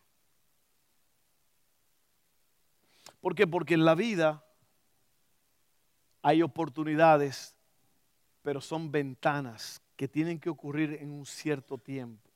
¿Por 3.21 3.33
qué? 3.33 3.47
Porque 3.47 3.75
en 3.75 3.85
la 3.85 3.95
vida 3.95 4.45
hay 6.21 6.41
oportunidades, 6.41 7.55
pero 8.41 8.59
son 8.59 8.91
ventanas 8.91 9.81
que 10.01 10.07
tienen 10.07 10.39
que 10.39 10.49
ocurrir 10.49 10.97
en 10.99 11.11
un 11.11 11.27
cierto 11.27 11.77
tiempo. 11.77 12.27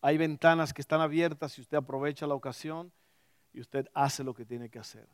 Hay 0.00 0.16
ventanas 0.16 0.72
que 0.72 0.80
están 0.80 1.02
abiertas 1.02 1.52
si 1.52 1.60
usted 1.60 1.76
aprovecha 1.76 2.26
la 2.26 2.32
ocasión 2.32 2.90
y 3.52 3.60
usted 3.60 3.90
hace 3.92 4.24
lo 4.24 4.32
que 4.32 4.46
tiene 4.46 4.70
que 4.70 4.78
hacer. 4.78 5.06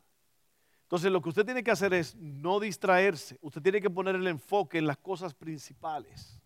Entonces 0.84 1.10
lo 1.10 1.20
que 1.20 1.30
usted 1.30 1.44
tiene 1.44 1.64
que 1.64 1.72
hacer 1.72 1.94
es 1.94 2.14
no 2.14 2.60
distraerse. 2.60 3.40
Usted 3.42 3.60
tiene 3.60 3.80
que 3.80 3.90
poner 3.90 4.14
el 4.14 4.28
enfoque 4.28 4.78
en 4.78 4.86
las 4.86 4.98
cosas 4.98 5.34
principales. 5.34 6.40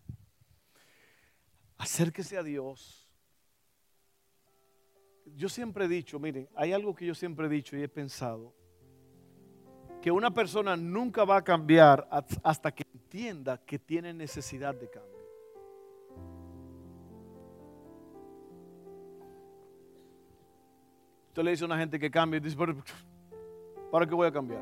Acérquese 1.77 2.35
a 2.35 2.41
Dios. 2.41 3.07
Yo 5.27 5.47
siempre 5.47 5.85
he 5.85 5.87
dicho, 5.87 6.17
miren, 6.17 6.49
hay 6.55 6.73
algo 6.73 6.95
que 6.95 7.05
yo 7.05 7.13
siempre 7.13 7.45
he 7.45 7.49
dicho 7.49 7.77
y 7.77 7.83
he 7.83 7.87
pensado, 7.87 8.55
que 10.05 10.11
una 10.11 10.29
persona 10.29 10.77
nunca 10.77 11.25
va 11.25 11.37
a 11.37 11.43
cambiar 11.43 12.07
hasta 12.43 12.71
que 12.71 12.85
entienda 12.93 13.59
que 13.65 13.79
tiene 13.79 14.13
necesidad 14.13 14.75
de 14.75 14.87
cambio. 14.87 15.17
Usted 21.29 21.41
le 21.41 21.49
dice 21.49 21.63
a 21.63 21.65
una 21.65 21.79
gente 21.79 21.97
que 21.97 22.11
cambie 22.11 22.37
y 22.37 22.39
dice, 22.39 22.55
¿Para 23.91 24.05
qué 24.05 24.13
voy 24.13 24.27
a 24.27 24.31
cambiar? 24.31 24.61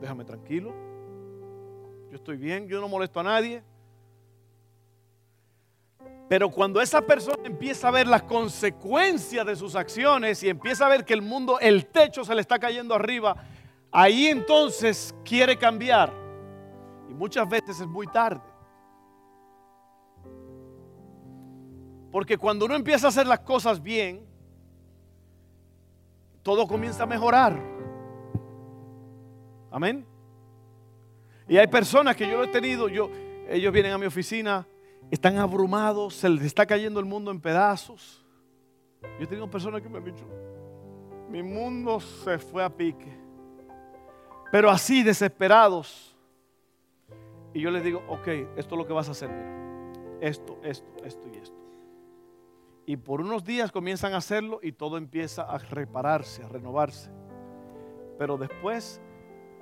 Déjame 0.00 0.24
tranquilo. 0.24 0.74
Yo 2.10 2.16
estoy 2.16 2.36
bien, 2.36 2.66
yo 2.66 2.80
no 2.80 2.88
molesto 2.88 3.20
a 3.20 3.22
nadie. 3.22 3.62
Pero 6.28 6.50
cuando 6.50 6.80
esa 6.80 7.02
persona 7.02 7.44
empieza 7.44 7.86
a 7.86 7.92
ver 7.92 8.08
las 8.08 8.24
consecuencias 8.24 9.46
de 9.46 9.54
sus 9.54 9.76
acciones 9.76 10.42
y 10.42 10.48
empieza 10.48 10.86
a 10.86 10.88
ver 10.88 11.04
que 11.04 11.14
el 11.14 11.22
mundo, 11.22 11.60
el 11.60 11.86
techo 11.86 12.24
se 12.24 12.34
le 12.34 12.40
está 12.40 12.58
cayendo 12.58 12.96
arriba, 12.96 13.36
ahí 13.96 14.26
entonces 14.26 15.14
quiere 15.24 15.56
cambiar. 15.56 16.12
Y 17.08 17.14
muchas 17.14 17.48
veces 17.48 17.80
es 17.80 17.86
muy 17.86 18.06
tarde. 18.06 18.42
Porque 22.12 22.36
cuando 22.36 22.66
uno 22.66 22.74
empieza 22.74 23.06
a 23.06 23.08
hacer 23.08 23.26
las 23.26 23.40
cosas 23.40 23.82
bien, 23.82 24.26
todo 26.42 26.66
comienza 26.66 27.04
a 27.04 27.06
mejorar. 27.06 27.58
Amén. 29.70 30.06
Y 31.48 31.56
hay 31.56 31.66
personas 31.66 32.16
que 32.16 32.28
yo 32.28 32.36
lo 32.36 32.44
he 32.44 32.48
tenido, 32.48 32.88
yo, 32.88 33.10
ellos 33.48 33.72
vienen 33.72 33.92
a 33.92 33.98
mi 33.98 34.06
oficina, 34.06 34.66
están 35.10 35.38
abrumados, 35.38 36.14
se 36.14 36.28
les 36.28 36.44
está 36.44 36.66
cayendo 36.66 37.00
el 37.00 37.06
mundo 37.06 37.30
en 37.30 37.40
pedazos. 37.40 38.24
Yo 39.02 39.24
he 39.24 39.26
tenido 39.26 39.48
personas 39.50 39.80
que 39.80 39.88
me 39.88 39.98
han 39.98 40.04
dicho, 40.04 40.24
mi 41.30 41.42
mundo 41.42 41.98
se 42.00 42.38
fue 42.38 42.62
a 42.62 42.68
pique. 42.68 43.25
Pero 44.50 44.70
así, 44.70 45.02
desesperados. 45.02 46.16
Y 47.52 47.60
yo 47.60 47.70
les 47.70 47.82
digo, 47.82 48.02
ok, 48.08 48.28
esto 48.56 48.74
es 48.74 48.78
lo 48.78 48.86
que 48.86 48.92
vas 48.92 49.08
a 49.08 49.12
hacer. 49.12 49.30
Esto, 50.20 50.58
esto, 50.62 51.04
esto 51.04 51.28
y 51.32 51.36
esto. 51.38 51.56
Y 52.86 52.96
por 52.96 53.20
unos 53.20 53.44
días 53.44 53.72
comienzan 53.72 54.14
a 54.14 54.18
hacerlo 54.18 54.60
y 54.62 54.72
todo 54.72 54.96
empieza 54.96 55.42
a 55.42 55.58
repararse, 55.58 56.44
a 56.44 56.48
renovarse. 56.48 57.10
Pero 58.18 58.36
después 58.38 59.00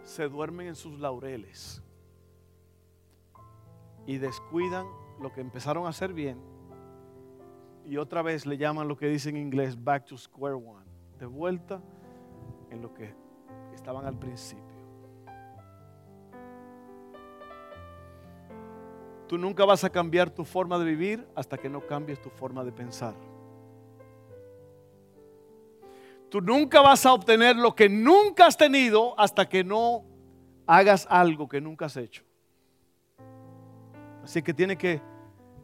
se 0.02 0.28
duermen 0.28 0.68
en 0.68 0.74
sus 0.74 0.98
laureles 0.98 1.82
y 4.06 4.18
descuidan 4.18 4.86
lo 5.20 5.32
que 5.32 5.40
empezaron 5.40 5.86
a 5.86 5.90
hacer 5.90 6.12
bien 6.12 6.38
y 7.86 7.96
otra 7.96 8.22
vez 8.22 8.46
le 8.46 8.56
llaman 8.56 8.88
lo 8.88 8.96
que 8.96 9.06
dice 9.08 9.28
en 9.28 9.36
inglés 9.36 9.82
back 9.82 10.06
to 10.06 10.16
square 10.16 10.54
one, 10.54 10.86
de 11.18 11.26
vuelta 11.26 11.82
en 12.70 12.80
lo 12.80 12.92
que 12.94 13.14
estaban 13.74 14.06
al 14.06 14.18
principio. 14.18 14.73
Tú 19.26 19.38
nunca 19.38 19.64
vas 19.64 19.84
a 19.84 19.90
cambiar 19.90 20.30
tu 20.30 20.44
forma 20.44 20.78
de 20.78 20.84
vivir 20.84 21.26
hasta 21.34 21.56
que 21.56 21.68
no 21.68 21.86
cambies 21.86 22.20
tu 22.20 22.30
forma 22.30 22.62
de 22.64 22.72
pensar. 22.72 23.14
Tú 26.28 26.40
nunca 26.40 26.80
vas 26.80 27.06
a 27.06 27.12
obtener 27.12 27.56
lo 27.56 27.74
que 27.74 27.88
nunca 27.88 28.46
has 28.46 28.56
tenido 28.56 29.18
hasta 29.18 29.48
que 29.48 29.62
no 29.62 30.04
hagas 30.66 31.06
algo 31.08 31.48
que 31.48 31.60
nunca 31.60 31.86
has 31.86 31.96
hecho. 31.96 32.24
Así 34.22 34.42
que 34.42 34.52
tienes 34.52 34.78
que 34.78 35.00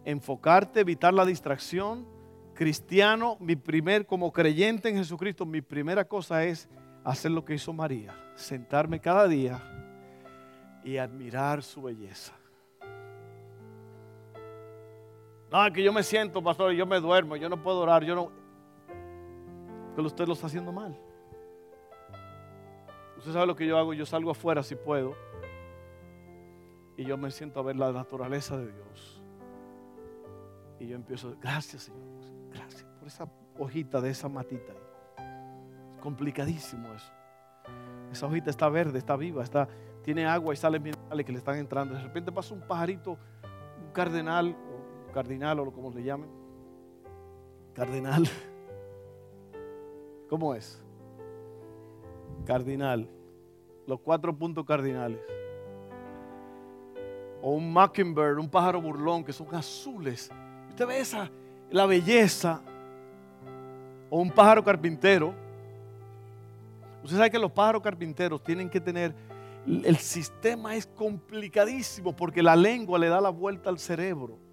enfocarte, 0.05 0.81
evitar 0.81 1.13
la 1.13 1.25
distracción. 1.25 2.07
Cristiano, 2.55 3.37
mi 3.41 3.57
primer, 3.57 4.07
como 4.07 4.33
creyente 4.33 4.89
en 4.89 4.97
Jesucristo, 4.97 5.47
mi 5.47 5.63
primera 5.63 6.05
cosa 6.05 6.45
es 6.45 6.69
hacer 7.05 7.31
lo 7.31 7.45
que 7.45 7.55
hizo 7.55 7.73
María, 7.73 8.15
sentarme 8.35 9.01
cada 9.01 9.27
día 9.27 9.63
y 10.85 10.99
admirar 10.99 11.63
su 11.63 11.83
belleza. 11.83 12.40
No, 15.51 15.73
que 15.73 15.83
yo 15.83 15.93
me 15.93 16.03
siento, 16.03 16.43
pastor, 16.43 16.73
yo 16.73 16.87
me 16.87 17.01
duermo, 17.01 17.37
yo 17.37 17.49
no 17.49 17.61
puedo 17.61 17.81
orar, 17.81 18.05
yo 18.05 18.15
no 18.15 18.31
que 19.95 20.01
usted 20.03 20.27
lo 20.27 20.35
está 20.35 20.47
haciendo 20.47 20.73
mal. 20.73 20.97
Usted 23.19 23.33
sabe 23.33 23.47
lo 23.47 23.57
que 23.57 23.67
yo 23.67 23.77
hago, 23.77 23.93
yo 23.93 24.07
salgo 24.07 24.31
afuera 24.31 24.63
si 24.63 24.77
puedo 24.77 25.15
y 26.97 27.05
yo 27.05 27.19
me 27.19 27.31
siento 27.31 27.61
a 27.61 27.63
ver 27.63 27.77
la 27.77 27.93
naturaleza 27.93 28.57
de 28.57 28.73
Dios. 28.73 29.23
Y 30.79 30.87
yo 30.87 30.97
empiezo, 30.97 31.37
gracias 31.41 31.83
Señor, 31.83 32.01
gracias 32.51 32.85
por 32.99 33.09
esa 33.09 33.29
hojita 33.59 34.01
de 34.01 34.11
esa 34.11 34.29
matita. 34.29 34.73
Complicadísimo 36.01 36.93
eso. 36.95 37.13
Esa 38.11 38.27
hojita 38.27 38.51
está 38.51 38.69
verde, 38.69 38.99
está 38.99 39.17
viva, 39.17 39.43
está, 39.43 39.69
tiene 40.03 40.27
agua 40.27 40.55
y 40.55 40.57
salen 40.57 40.83
minerales 40.83 41.27
que 41.27 41.33
le 41.33 41.39
están 41.39 41.59
entrando. 41.59 41.95
De 41.95 42.03
repente 42.03 42.33
pasa 42.33 42.55
un 42.55 42.67
pajarito, 42.67 43.19
un 43.85 43.93
cardenal, 43.93 44.57
cardinal 45.11 45.61
o 45.61 45.73
como 45.73 45.91
le 45.91 46.03
llamen. 46.03 46.29
Cardenal. 47.75 48.29
¿Cómo 50.29 50.55
es? 50.55 50.83
Cardinal. 52.45 53.09
Los 53.87 54.01
cuatro 54.01 54.37
puntos 54.37 54.65
cardinales. 54.65 55.19
O 57.43 57.53
un 57.53 57.73
mockingbird, 57.73 58.39
un 58.39 58.49
pájaro 58.49 58.81
burlón, 58.81 59.25
que 59.25 59.33
son 59.33 59.53
azules. 59.55 60.31
Usted 60.69 60.87
ve 60.87 61.01
esa, 61.01 61.31
la 61.71 61.87
belleza. 61.87 62.61
O 64.11 64.21
un 64.21 64.31
pájaro 64.31 64.63
carpintero. 64.63 65.35
Usted 67.03 67.17
sabe 67.17 67.31
que 67.31 67.39
los 67.39 67.51
pájaros 67.51 67.83
carpinteros 67.83 68.43
tienen 68.43 68.69
que 68.69 68.81
tener, 68.81 69.15
el 69.67 69.97
sistema 69.97 70.75
es 70.77 70.87
complicadísimo 70.87 72.15
porque 72.15 72.43
la 72.43 72.55
lengua 72.55 72.99
le 72.99 73.09
da 73.09 73.21
la 73.21 73.31
vuelta 73.31 73.71
al 73.71 73.79
cerebro. 73.79 74.50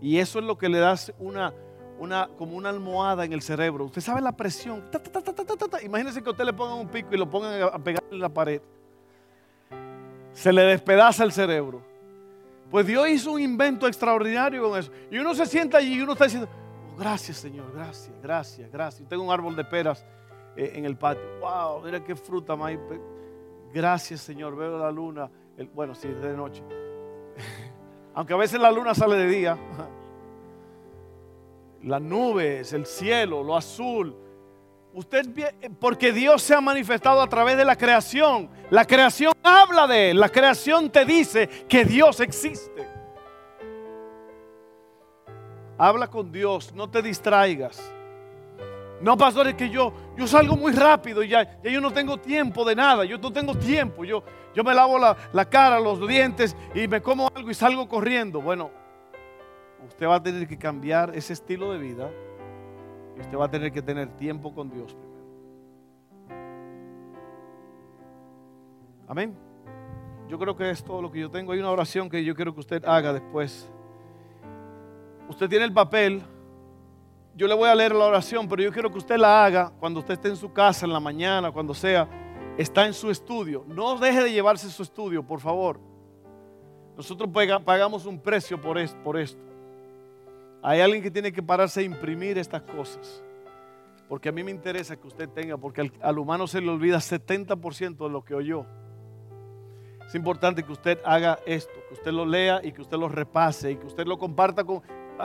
Y 0.00 0.18
eso 0.18 0.38
es 0.38 0.44
lo 0.44 0.56
que 0.56 0.68
le 0.68 0.78
da 0.78 0.94
una, 1.18 1.52
una, 1.98 2.28
como 2.38 2.56
una 2.56 2.70
almohada 2.70 3.24
en 3.24 3.32
el 3.32 3.42
cerebro. 3.42 3.84
Usted 3.84 4.00
sabe 4.00 4.20
la 4.20 4.32
presión. 4.32 4.82
Imagínense 5.82 6.22
que 6.22 6.30
usted 6.30 6.44
le 6.44 6.52
pongan 6.52 6.78
un 6.78 6.88
pico 6.88 7.08
y 7.12 7.18
lo 7.18 7.28
pongan 7.28 7.62
a 7.62 7.78
pegar 7.78 8.02
en 8.10 8.18
la 8.18 8.28
pared. 8.28 8.62
Se 10.32 10.52
le 10.52 10.62
despedaza 10.62 11.24
el 11.24 11.32
cerebro. 11.32 11.82
Pues 12.70 12.86
Dios 12.86 13.08
hizo 13.08 13.32
un 13.32 13.40
invento 13.40 13.86
extraordinario 13.86 14.62
con 14.68 14.78
eso. 14.78 14.92
Y 15.10 15.18
uno 15.18 15.34
se 15.34 15.44
sienta 15.44 15.78
allí 15.78 15.94
y 15.94 16.00
uno 16.00 16.12
está 16.12 16.24
diciendo, 16.24 16.48
oh, 16.48 16.96
gracias 16.96 17.38
Señor, 17.38 17.72
gracias, 17.74 18.14
gracias, 18.22 18.70
gracias. 18.70 19.08
Tengo 19.08 19.24
un 19.24 19.32
árbol 19.32 19.56
de 19.56 19.64
peras 19.64 20.04
eh, 20.56 20.72
en 20.74 20.84
el 20.84 20.96
patio. 20.96 21.22
Wow, 21.40 21.82
mira 21.82 22.02
qué 22.02 22.14
fruta 22.14 22.54
más. 22.54 22.72
Gracias 23.74 24.20
Señor, 24.20 24.56
veo 24.56 24.78
la 24.78 24.90
luna. 24.90 25.28
bueno, 25.74 25.94
sí, 25.94 26.08
es 26.08 26.22
de 26.22 26.36
noche. 26.36 26.62
Aunque 28.14 28.32
a 28.32 28.36
veces 28.36 28.60
la 28.60 28.70
luna 28.70 28.94
sale 28.94 29.16
de 29.16 29.26
día. 29.26 29.58
Las 31.82 32.02
nubes, 32.02 32.72
el 32.72 32.86
cielo, 32.86 33.42
lo 33.42 33.56
azul. 33.56 34.14
Usted, 34.92 35.26
porque 35.78 36.12
Dios 36.12 36.42
se 36.42 36.54
ha 36.54 36.60
manifestado 36.60 37.22
a 37.22 37.28
través 37.28 37.56
de 37.56 37.64
la 37.64 37.76
creación. 37.76 38.50
La 38.70 38.84
creación 38.84 39.32
habla 39.42 39.86
de 39.86 40.10
Él. 40.10 40.20
La 40.20 40.28
creación 40.28 40.90
te 40.90 41.04
dice 41.04 41.48
que 41.68 41.84
Dios 41.84 42.20
existe. 42.20 42.86
Habla 45.78 46.08
con 46.08 46.30
Dios, 46.30 46.74
no 46.74 46.90
te 46.90 47.00
distraigas. 47.00 47.80
No, 49.00 49.16
pastor, 49.16 49.48
es 49.48 49.54
que 49.54 49.70
yo, 49.70 49.92
yo 50.16 50.26
salgo 50.26 50.56
muy 50.56 50.72
rápido 50.72 51.22
y 51.22 51.28
ya, 51.28 51.60
yo 51.62 51.80
no 51.80 51.90
tengo 51.90 52.18
tiempo 52.18 52.64
de 52.64 52.76
nada. 52.76 53.04
Yo 53.04 53.16
no 53.18 53.32
tengo 53.32 53.54
tiempo. 53.54 54.04
Yo, 54.04 54.22
yo 54.54 54.62
me 54.62 54.74
lavo 54.74 54.98
la, 54.98 55.16
la 55.32 55.44
cara, 55.46 55.80
los 55.80 56.06
dientes 56.06 56.54
y 56.74 56.86
me 56.86 57.00
como 57.00 57.28
algo 57.34 57.50
y 57.50 57.54
salgo 57.54 57.88
corriendo. 57.88 58.42
Bueno, 58.42 58.70
usted 59.86 60.06
va 60.06 60.16
a 60.16 60.22
tener 60.22 60.46
que 60.46 60.58
cambiar 60.58 61.12
ese 61.14 61.32
estilo 61.32 61.72
de 61.72 61.78
vida 61.78 62.10
y 63.16 63.20
usted 63.20 63.38
va 63.38 63.46
a 63.46 63.50
tener 63.50 63.72
que 63.72 63.80
tener 63.80 64.08
tiempo 64.16 64.54
con 64.54 64.70
Dios 64.70 64.94
primero. 64.94 65.10
Amén. 69.08 69.34
Yo 70.28 70.38
creo 70.38 70.54
que 70.54 70.70
es 70.70 70.84
todo 70.84 71.02
lo 71.02 71.10
que 71.10 71.18
yo 71.18 71.30
tengo. 71.30 71.52
Hay 71.52 71.58
una 71.58 71.70
oración 71.70 72.08
que 72.08 72.22
yo 72.22 72.34
quiero 72.36 72.54
que 72.54 72.60
usted 72.60 72.84
haga 72.84 73.12
después. 73.12 73.68
Usted 75.28 75.48
tiene 75.48 75.64
el 75.64 75.72
papel. 75.72 76.22
Yo 77.40 77.48
le 77.48 77.54
voy 77.54 77.70
a 77.70 77.74
leer 77.74 77.94
la 77.94 78.04
oración, 78.04 78.46
pero 78.46 78.62
yo 78.62 78.70
quiero 78.70 78.92
que 78.92 78.98
usted 78.98 79.16
la 79.16 79.42
haga 79.42 79.72
cuando 79.80 80.00
usted 80.00 80.12
esté 80.12 80.28
en 80.28 80.36
su 80.36 80.52
casa, 80.52 80.84
en 80.84 80.92
la 80.92 81.00
mañana, 81.00 81.50
cuando 81.50 81.72
sea, 81.72 82.06
está 82.58 82.84
en 82.84 82.92
su 82.92 83.10
estudio. 83.10 83.64
No 83.66 83.96
deje 83.96 84.24
de 84.24 84.30
llevarse 84.30 84.68
su 84.68 84.82
estudio, 84.82 85.22
por 85.22 85.40
favor. 85.40 85.80
Nosotros 86.98 87.30
pagamos 87.64 88.04
un 88.04 88.20
precio 88.20 88.60
por 88.60 88.76
esto. 88.76 89.40
Hay 90.60 90.82
alguien 90.82 91.02
que 91.02 91.10
tiene 91.10 91.32
que 91.32 91.42
pararse 91.42 91.80
a 91.80 91.82
imprimir 91.82 92.36
estas 92.36 92.60
cosas. 92.60 93.24
Porque 94.06 94.28
a 94.28 94.32
mí 94.32 94.44
me 94.44 94.50
interesa 94.50 94.96
que 94.96 95.06
usted 95.06 95.26
tenga, 95.30 95.56
porque 95.56 95.90
al, 96.02 96.18
humano 96.18 96.46
se 96.46 96.60
le 96.60 96.68
olvida 96.68 96.98
70% 96.98 97.96
de 97.96 98.10
lo 98.10 98.22
que 98.22 98.34
oyó. 98.34 98.66
Es 100.06 100.14
importante 100.14 100.62
que 100.62 100.72
usted 100.72 100.98
haga 101.06 101.38
esto, 101.46 101.72
que 101.88 101.94
usted 101.94 102.12
lo 102.12 102.26
lea 102.26 102.60
y 102.62 102.72
que 102.72 102.82
usted 102.82 102.98
lo 102.98 103.08
repase 103.08 103.70
y 103.70 103.76
que 103.76 103.86
usted 103.86 104.04
lo 104.04 104.18
comparta 104.18 104.62
con, 104.62 104.82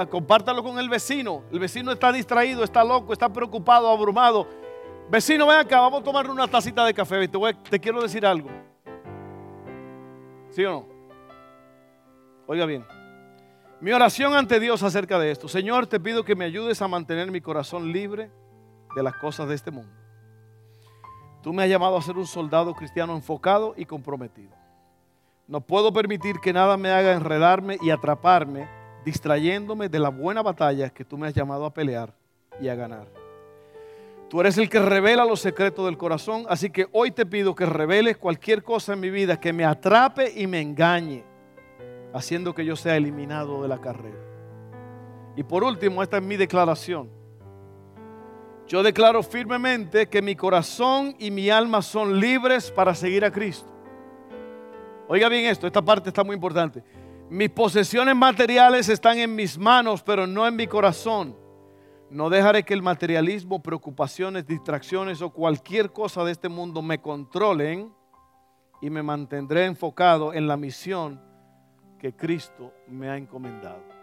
compártalo 0.09 0.63
con 0.63 0.79
el 0.79 0.89
vecino. 0.89 1.43
El 1.51 1.59
vecino 1.59 1.91
está 1.91 2.11
distraído, 2.11 2.63
está 2.63 2.83
loco, 2.83 3.13
está 3.13 3.29
preocupado, 3.29 3.89
abrumado. 3.89 4.47
Vecino, 5.09 5.47
ven 5.47 5.57
acá, 5.57 5.79
vamos 5.79 6.01
a 6.01 6.03
tomar 6.03 6.29
una 6.29 6.47
tacita 6.47 6.83
de 6.85 6.93
café. 6.93 7.27
Te, 7.27 7.39
te 7.69 7.79
quiero 7.79 8.01
decir 8.01 8.25
algo. 8.25 8.49
¿Sí 10.49 10.63
o 10.65 10.71
no? 10.71 10.85
Oiga 12.47 12.65
bien. 12.65 12.85
Mi 13.81 13.91
oración 13.91 14.33
ante 14.33 14.59
Dios 14.59 14.83
acerca 14.83 15.19
de 15.19 15.31
esto. 15.31 15.47
Señor, 15.47 15.87
te 15.87 15.99
pido 15.99 16.23
que 16.23 16.35
me 16.35 16.45
ayudes 16.45 16.81
a 16.81 16.87
mantener 16.87 17.29
mi 17.29 17.41
corazón 17.41 17.91
libre 17.91 18.31
de 18.95 19.03
las 19.03 19.15
cosas 19.17 19.47
de 19.47 19.55
este 19.55 19.71
mundo. 19.71 19.91
Tú 21.43 21.53
me 21.53 21.63
has 21.63 21.69
llamado 21.69 21.97
a 21.97 22.01
ser 22.01 22.17
un 22.17 22.25
soldado 22.25 22.73
cristiano 22.73 23.15
enfocado 23.15 23.75
y 23.77 23.85
comprometido. 23.85 24.51
No 25.47 25.61
puedo 25.61 25.93
permitir 25.93 26.39
que 26.39 26.53
nada 26.53 26.77
me 26.77 26.89
haga 26.89 27.13
enredarme 27.13 27.77
y 27.81 27.91
atraparme, 27.91 28.67
distrayéndome 29.06 29.88
de 29.88 29.99
la 29.99 30.10
buena 30.10 30.41
batalla 30.41 30.89
que 30.89 31.06
tú 31.06 31.18
me 31.18 31.28
has 31.28 31.34
llamado 31.34 31.66
a 31.66 31.74
pelear 31.74 32.14
y 32.60 32.68
a 32.68 32.76
ganar. 32.76 33.08
Tú 34.30 34.41
eres 34.41 34.58
el 34.58 34.68
que 34.68 34.80
revela 34.80 35.24
los 35.24 35.39
secretos 35.39 35.86
del 35.86 35.97
corazón, 35.97 36.45
así 36.49 36.72
que 36.72 36.88
hoy 36.91 37.12
te 37.12 37.26
pido 37.26 37.53
que 37.53 37.68
reveles 37.68 38.18
cualquier 38.18 38.64
cosa 38.64 38.93
en 38.93 38.99
mi 38.99 39.12
vida 39.12 39.39
que 39.39 39.53
me 39.53 39.64
atrape 39.64 40.34
y 40.36 40.47
me 40.47 40.60
engañe 40.60 41.24
haciendo 42.12 42.56
que 42.56 42.66
yo 42.66 42.76
sea 42.76 42.97
eliminado 42.97 43.62
de 43.62 43.68
la 43.68 43.80
carrera. 43.80 44.18
Y 45.36 45.43
por 45.43 45.64
último, 45.64 46.01
esta 46.01 46.18
es 46.18 46.24
mi 46.24 46.38
declaración. 46.38 47.10
Yo 48.68 48.82
declaro 48.82 49.22
firmemente 49.22 50.08
que 50.08 50.24
mi 50.24 50.36
corazón 50.36 51.16
y 51.20 51.30
mi 51.30 51.51
alma 51.51 51.84
son 51.84 52.20
libres 52.20 52.72
para 52.72 52.95
seguir 52.95 53.24
a 53.24 53.32
Cristo. 53.32 53.72
Oiga 55.08 55.30
bien 55.30 55.45
esto, 55.45 55.68
esta 55.68 55.84
parte 55.84 56.10
está 56.10 56.24
muy 56.24 56.34
importante. 56.34 56.84
Mis 57.30 57.49
posesiones 57.49 58.15
materiales 58.15 58.88
están 58.88 59.17
en 59.17 59.36
mis 59.36 59.57
manos, 59.57 60.03
pero 60.03 60.28
no 60.28 60.47
en 60.47 60.55
mi 60.55 60.67
corazón. 60.67 61.36
No 62.11 62.30
dejaré 62.30 62.63
que 62.63 62.76
el 62.76 62.84
materialismo, 62.84 63.63
preocupaciones, 63.63 64.45
distracciones 64.45 65.21
o 65.23 65.32
cualquier 65.32 65.91
cosa 65.91 66.23
de 66.23 66.32
este 66.32 66.49
mundo 66.49 66.84
me 66.84 67.01
controlen 67.01 67.91
y 68.80 68.91
me 68.91 69.01
mantendré 69.01 69.65
enfocado 69.65 70.34
en 70.34 70.47
la 70.47 70.55
misión 70.55 71.19
que 71.97 72.15
Cristo 72.15 72.71
me 72.88 73.09
ha 73.09 73.17
encomendado. 73.17 73.94